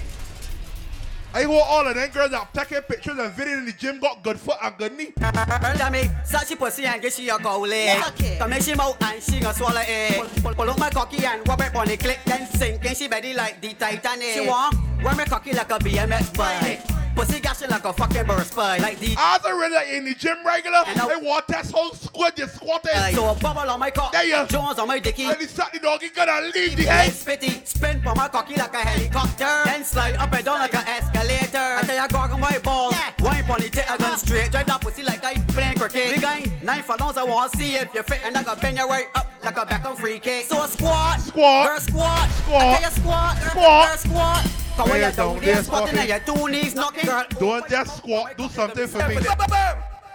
[1.36, 4.22] I want all of them girls that taking pictures and video in the gym got
[4.22, 5.12] good foot and good knee.
[5.18, 8.00] Tell me, such a pussy and get she a go leg.
[8.38, 10.14] Come make she mouth and she gonna swallow it.
[10.14, 12.94] Pull, pull, pull up my cocky and rub it on the click, then sink in
[12.94, 14.28] she belly like the Titanic.
[14.34, 16.93] She want wear my cocky like a BMX bike.
[17.14, 18.80] Pussy gashing like a fucking burst pipe.
[18.80, 22.46] Like the a really in the gym regular, and I want test whole squad, you
[22.48, 23.14] squat it.
[23.14, 24.46] So a bubble on my cock, There you.
[24.46, 25.24] Jones on my dicky.
[25.24, 28.74] And the Saturday dog, he gonna leave the Head spitty, spin for my cocky like
[28.74, 29.62] a helicopter.
[29.64, 31.58] Then slide up and down like an escalator.
[31.58, 32.94] I tell ya, gog on my balls.
[33.20, 34.50] Wine pon the tip, I gun straight.
[34.50, 36.14] Drive that pussy like I playing cricket.
[36.14, 38.20] Big guy, nine for I want to see if you're fit.
[38.24, 40.46] And I got bend your right up like a back on free kick.
[40.46, 41.66] So a squat, Squat.
[41.68, 42.62] girl squat, Squat.
[42.62, 43.88] I tell ya, squat, girl, Squat.
[43.88, 44.63] girl squat.
[44.76, 47.08] Cause when you're down down there there squatting and your two knees knocking.
[47.38, 49.16] Don't just squat, do something for me.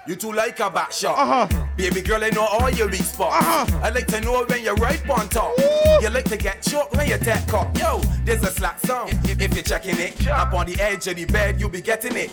[0.08, 1.18] You too like a back shot.
[1.20, 1.66] Uh-huh.
[1.78, 3.46] Baby girl, I know all your weak spots.
[3.46, 3.80] Uh-huh.
[3.84, 5.54] I like to know when you're right on top.
[6.02, 7.78] You like to get choked when you tap cock.
[7.78, 9.10] Yo, there's a slap song.
[9.26, 12.16] If, if you're checking it, up on the edge of the bed, you'll be getting
[12.16, 12.32] it.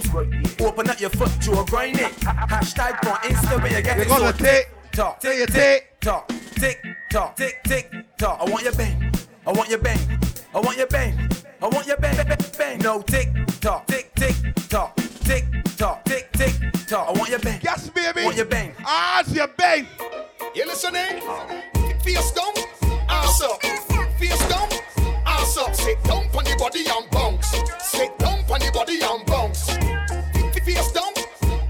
[0.61, 2.13] Open up your foot to a grind it.
[2.23, 4.09] Hashtag on Insta when you get You it.
[4.09, 8.39] gonna tick, tock, Say tick, tock, tick, tock, tick, tick, tock.
[8.41, 9.13] I want your bang.
[9.47, 10.01] I want your bang.
[10.55, 11.29] I want your bang.
[11.63, 12.79] I want your bang, bang, bang.
[12.81, 13.29] No tick,
[13.61, 14.35] tock, tick, tick,
[14.69, 14.95] tock,
[15.25, 15.45] tick,
[15.79, 16.53] tock, tick, tick,
[16.87, 17.09] tock.
[17.09, 17.61] I want your bang.
[17.63, 18.21] Yes, baby.
[18.21, 18.73] I want your bang.
[18.87, 19.87] As your bang.
[20.55, 21.21] You listening?
[22.05, 22.53] Face down,
[23.09, 23.63] ass up.
[24.19, 24.69] Face down,
[25.25, 25.75] ass up.
[25.75, 27.49] Sit down on the body and bounce.
[27.81, 29.71] Sit down on the body and bounce.
[30.63, 31.13] Face down,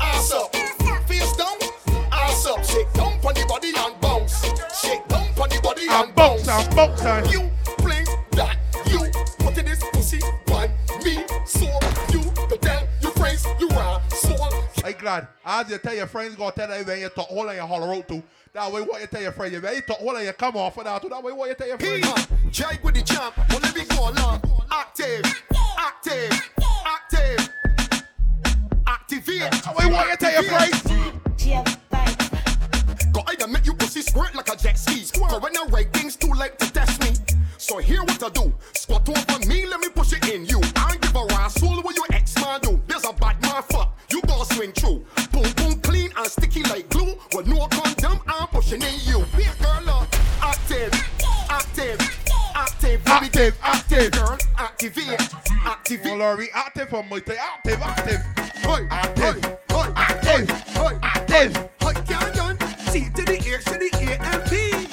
[0.00, 0.54] ass up.
[1.06, 1.56] Face down,
[2.10, 2.64] ass up.
[2.64, 4.32] Sit down on the body and bounce.
[4.72, 6.48] Sit down on the body and bounce.
[6.48, 7.50] And bounce and You
[14.86, 15.26] Hey, glad.
[15.44, 17.92] As you tell your friends, go tell them when you talk hole and you holler
[17.92, 18.22] out to.
[18.52, 20.78] That way, what you tell your friend, you you talk hole and you come off
[20.78, 21.08] of that too.
[21.08, 22.28] That way, what you tell your friend.
[22.52, 24.40] Jake with the champ, well let me go along.
[24.70, 25.24] Active,
[25.76, 26.52] active,
[26.86, 27.48] active.
[28.86, 29.50] Activate.
[29.76, 30.82] Wait, what you tell your friends?
[33.10, 35.04] Go either make you pussy squirt like a jet ski.
[35.18, 37.36] Cause when I write things too late to test me.
[37.58, 38.54] So here what I do.
[38.74, 40.60] Squat over me, let me push it in you.
[53.36, 53.58] Active.
[53.62, 54.10] Active.
[54.12, 55.20] Girl, activate,
[55.64, 56.12] activate.
[56.12, 57.36] Oh, Lord, we active for my thing.
[57.38, 58.22] Active, active.
[58.62, 59.44] Hey, Active.
[59.44, 60.50] hey, Active.
[60.50, 61.56] hey, Active.
[61.56, 62.58] hey, can't done.
[62.88, 64.88] C to the H to the A and.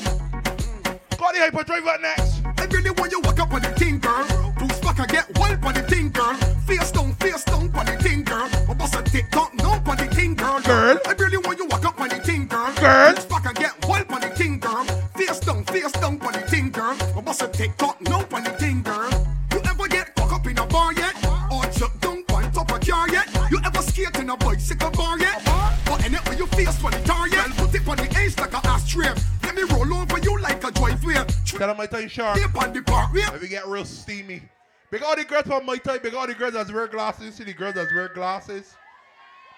[1.18, 2.41] Got the hyperdrive next.
[2.60, 4.26] I really want you walk up on the thing, girl.
[4.58, 6.36] Bruce back and get wild on the thing, girl.
[6.68, 8.50] Face down, face down on the thing, girl.
[8.70, 10.60] I bust a tick tock, no on the thing, girl.
[10.62, 11.00] Girl.
[11.06, 12.74] I really want you walk up on the thing, girl.
[12.76, 13.14] Girl.
[13.14, 14.84] Bruce back and get wild on the thing, girl.
[15.16, 16.43] Face down, face down on the.
[17.64, 19.09] A tick tock, no the thing, girl.
[19.53, 21.16] You ever get caught up in a bar yet?
[21.49, 23.30] Or chuck down on top of car yet?
[23.49, 25.47] You ever skate in a bicycle bar yet?
[25.89, 27.47] Or any when you face on the tar yet?
[27.55, 29.14] Put it on the edge like a ashtray.
[29.43, 31.24] Let me roll over you like a driveway.
[31.45, 32.38] Tell them my time sharp.
[32.38, 33.30] Dip on the bar, yeah.
[33.30, 34.41] Let me get real steamy.
[34.91, 37.28] Big all the girls on my type, big all the girls that wear glasses.
[37.28, 38.76] You See the girls that wear glasses?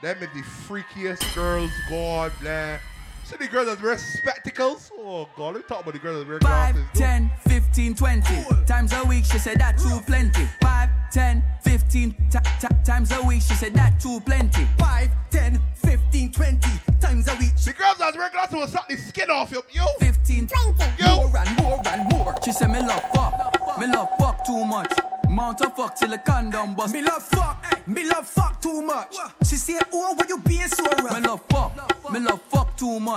[0.03, 2.81] Them is the freakiest girls, God bless.
[3.25, 4.91] See the girls that wear spectacles?
[4.99, 6.99] Oh God, let me talk about the girls that wear Five, glasses.
[6.99, 9.25] 10, 15, 20 times a week.
[9.25, 10.45] She said that too plenty.
[10.61, 13.41] Five, 10, 15 ti- ti- times a week.
[13.41, 14.65] She said that too plenty.
[14.77, 16.69] Five, 10, 15, 20
[17.01, 17.55] times a week.
[17.55, 19.81] The girls that wear glasses will suck the skin off your you.
[19.81, 19.87] Yo.
[20.01, 21.15] 15, 20 Yo.
[21.15, 22.35] more and more and more.
[22.43, 24.93] She said me love fuck, me love fuck too much.
[25.27, 26.93] Mount a fuck till the condom bust.
[26.93, 29.15] Me love fuck, me love fuck too much.
[29.43, 31.13] She say, oh, why you being so rough?
[31.19, 33.14] Me love fuck, me love fuck too much.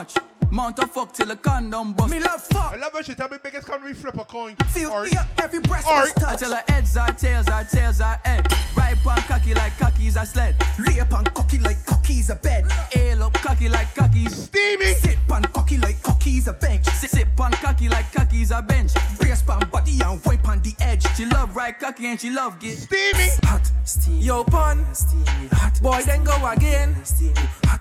[0.50, 2.10] Mount a fuck till the condom bust.
[2.10, 2.72] Me love fuck.
[2.72, 4.54] I love when she tell me biggest country flip a coin.
[4.68, 5.12] Feel Alright.
[5.12, 6.14] me up every breast Alright.
[6.14, 8.46] was I tell her heads are tails, are tails are head.
[8.76, 10.54] Right pan cocky like cockies a sled.
[10.78, 12.64] Lay up and cocky like cockies a bed.
[12.94, 14.30] Ale up cocky like cockies.
[14.30, 14.94] Steamy.
[14.94, 16.84] Sit pan cocky like cockies a bench.
[16.86, 18.92] Sit, sit pan cocky like cockies a bench.
[19.18, 21.04] Brace pan body and wipe on the edge.
[21.16, 23.30] She love right cocky and she love get Steamy.
[23.44, 24.20] Hot, steamy.
[24.20, 24.86] Yo, pun.
[24.94, 25.48] Steamy.
[25.52, 25.82] Hot.
[25.82, 26.94] Boy, then go again.
[27.04, 27.34] Steamy.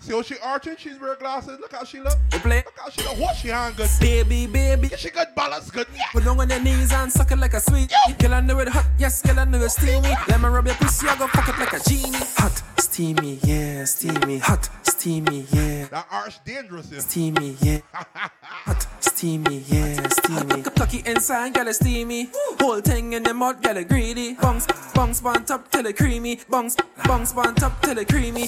[0.08, 0.78] See how she arching?
[0.78, 1.60] She's wearing glasses.
[1.60, 2.18] Look how she look.
[2.30, 2.64] Play.
[2.66, 3.20] Look how she look.
[3.20, 3.90] What she hand good?
[4.00, 4.90] Baby, baby.
[4.96, 5.86] She good balance good.
[5.94, 6.04] Yeah.
[6.14, 7.92] Put down on your knees and suck it like a sweet.
[8.18, 10.16] Girl, I know it hot, yes, girl, I know it steamy.
[10.30, 12.20] Let me rub your pussy, I go fuck it like a genie.
[12.38, 14.38] Hot, steamy, yeah, steamy.
[14.38, 15.88] Hot, steamy, yeah.
[15.88, 16.90] That arch dangerous.
[16.90, 17.00] Yeah.
[17.00, 17.80] Steamy, yeah.
[17.94, 20.62] Hot, steamy, yeah, steamy.
[20.64, 22.30] Cocky inside, girl, it's steamy.
[22.60, 24.34] Whole thing in the mud, girl, it greedy.
[24.36, 26.40] Bungs, bungs, on top till it creamy.
[26.50, 28.48] Bungs, bungs, on top till it creamy.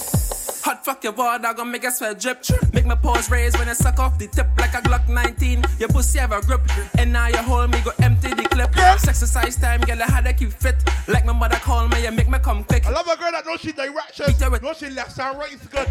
[0.64, 2.44] Hot fuck your water, gonna make a sweat drip.
[2.74, 5.64] Make my paws raise when I suck off the tip like a Glock 19.
[5.80, 6.62] Your pussy have a grip,
[6.98, 8.76] and now you hold me, go empty the clip.
[8.78, 10.76] Exercise time, girl, I had to keep fit.
[11.08, 12.86] Like my mother call me, you make me come quick.
[12.86, 14.26] I love a girl that knows she direction.
[14.28, 15.90] Beat her with- Knows she left and right is good.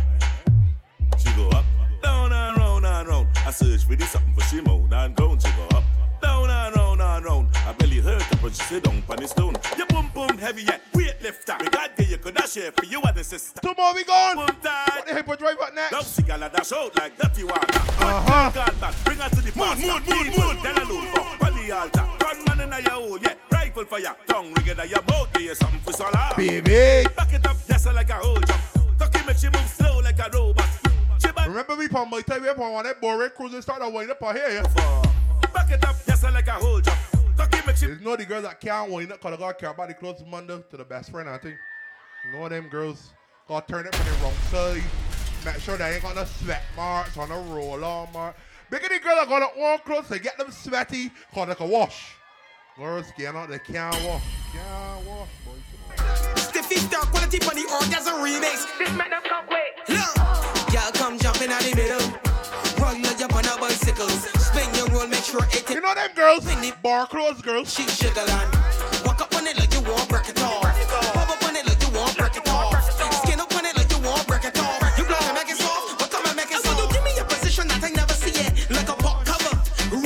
[1.19, 1.65] She go up,
[2.03, 3.29] down and round and round.
[3.47, 5.43] I search for this something for she moan and ground.
[5.43, 5.85] She go up,
[6.23, 7.49] down and round and round.
[7.67, 9.57] I belly hurt her, but she sit down on the stone.
[9.77, 11.57] You boom boom heavy yet weight lifter.
[11.61, 13.61] We got get you could dash here for you and the sister.
[13.61, 14.37] Two more we gone.
[14.37, 14.89] Boom tight.
[14.89, 15.93] What the hell, drive up next?
[15.93, 17.79] Love cigar dash out like dirty water.
[17.79, 18.51] Uh-huh.
[18.51, 19.87] Girl back, bring her to the pastor.
[19.87, 22.07] Mood, mood, mood, Then alone for on the altar.
[22.19, 23.35] Gun man in your hole, yeah.
[23.51, 26.35] Rifle for your tongue, ring it at your mouth, give you something for swallow.
[26.37, 27.09] Baby.
[27.17, 28.61] Back it up, yes, like a whole jump.
[28.99, 30.88] Tucky make she move slow like a robot.
[31.39, 33.89] She back, Remember me from my time, we upon one that boring cruising start to
[33.89, 34.49] wind up on here.
[34.49, 35.03] Yeah?
[35.53, 36.99] back it up, yes, like a whole jump.
[37.37, 39.71] Tucky make she There's no the girls that can't wind up because they got care
[39.71, 41.57] about the clothes Monday to the best friend, I think.
[42.25, 43.11] You know them girls
[43.47, 44.83] got turn it from the wrong side.
[45.45, 48.37] Make sure they ain't got no sweat marks on the roll on mark.
[48.71, 51.55] Big of the girls that got their own clothes, they get them sweaty because they
[51.55, 52.15] can wash.
[52.77, 54.23] Girls cannot, they can't wash.
[54.53, 56.35] Can't wash, boy.
[56.37, 58.67] Stiffy stock quality on the orgasm remix.
[58.79, 59.48] This man don't
[66.19, 66.73] it You know them girls?
[66.83, 67.73] Bar clothes girls.
[67.73, 68.55] She sugar land.
[69.05, 70.63] Walk up on it like you want break it off.
[71.15, 72.75] Pop up on it like you want break it off.
[73.23, 74.99] Skin up on it like you want break it off.
[74.99, 76.01] You block and make it soft.
[76.01, 76.93] What come and make it soft?
[76.93, 78.71] Give me a position that I never see it.
[78.71, 79.55] Like a pop cover.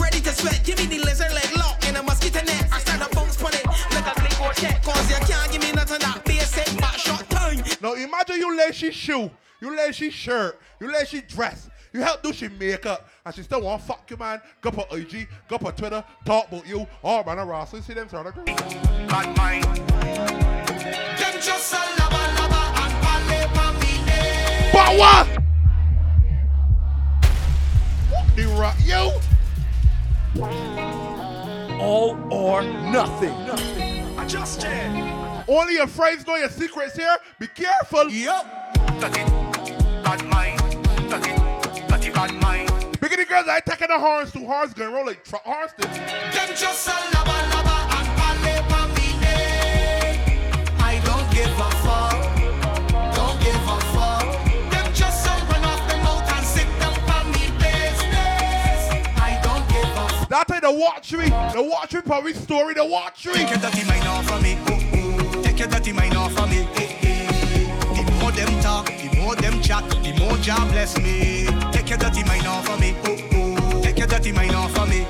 [0.00, 0.62] Ready to sweat.
[0.64, 2.68] Give me the lizard leg lock in a mosquito net.
[2.72, 4.82] I stand up bounce on it like a clipboard check.
[4.84, 7.62] Cause you can't give me nothing that basic but short time.
[7.80, 12.00] Now imagine you lace she shoe, you lace she shirt, you lace she dress, you
[12.00, 14.40] help do she makeup, and she still want fuck you man.
[14.60, 17.66] Go for IG, go for Twitter, talk about you, all man around.
[17.66, 18.46] So you see them sort of girls.
[18.46, 19.64] Bad mind.
[19.64, 22.94] Them just a lava lava and
[23.28, 24.70] pale for me day.
[24.72, 25.26] But what?
[28.10, 29.20] What the rock, yo?
[31.80, 33.34] All or nothing.
[34.28, 34.88] Just check.
[35.46, 37.18] Only your friends know your secrets here.
[37.38, 38.08] Be careful.
[38.08, 38.46] Yup.
[38.98, 40.71] Bad mind.
[43.32, 45.72] Girls I taking the horns to horns gonna roll like truck horns.
[45.78, 48.84] Them just a lava lava and for.
[50.76, 52.20] I don't give a fuck.
[53.16, 54.26] Don't give a fuck.
[54.72, 58.80] Them just a run off the mouth and sit down for me business.
[59.16, 60.28] I don't give a fuck.
[60.28, 63.32] That the watch me, the watch me probably story, the watch me.
[63.32, 64.58] Take your dirty mind off of me.
[65.42, 66.68] Take your dirty mind off of me.
[66.74, 66.91] The
[68.32, 70.36] more them talk, the more them chat, the more
[70.70, 71.46] bless me.
[71.72, 72.94] Take your dirty mind off of me.
[73.82, 75.04] Take your dirty mind off of me.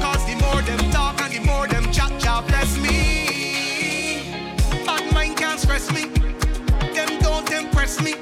[0.00, 2.10] Cause the more them talk and the more them chat,
[2.48, 4.32] bless me.
[4.84, 6.06] Bad mind can't stress me.
[6.94, 8.14] Them don't impress me.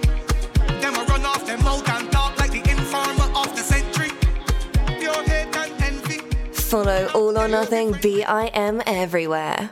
[0.81, 4.11] Them run off them mouth and talk like the informer of the century.
[4.99, 6.19] Pure hate and envy.
[6.53, 9.71] Follow All or Nothing BIM everywhere.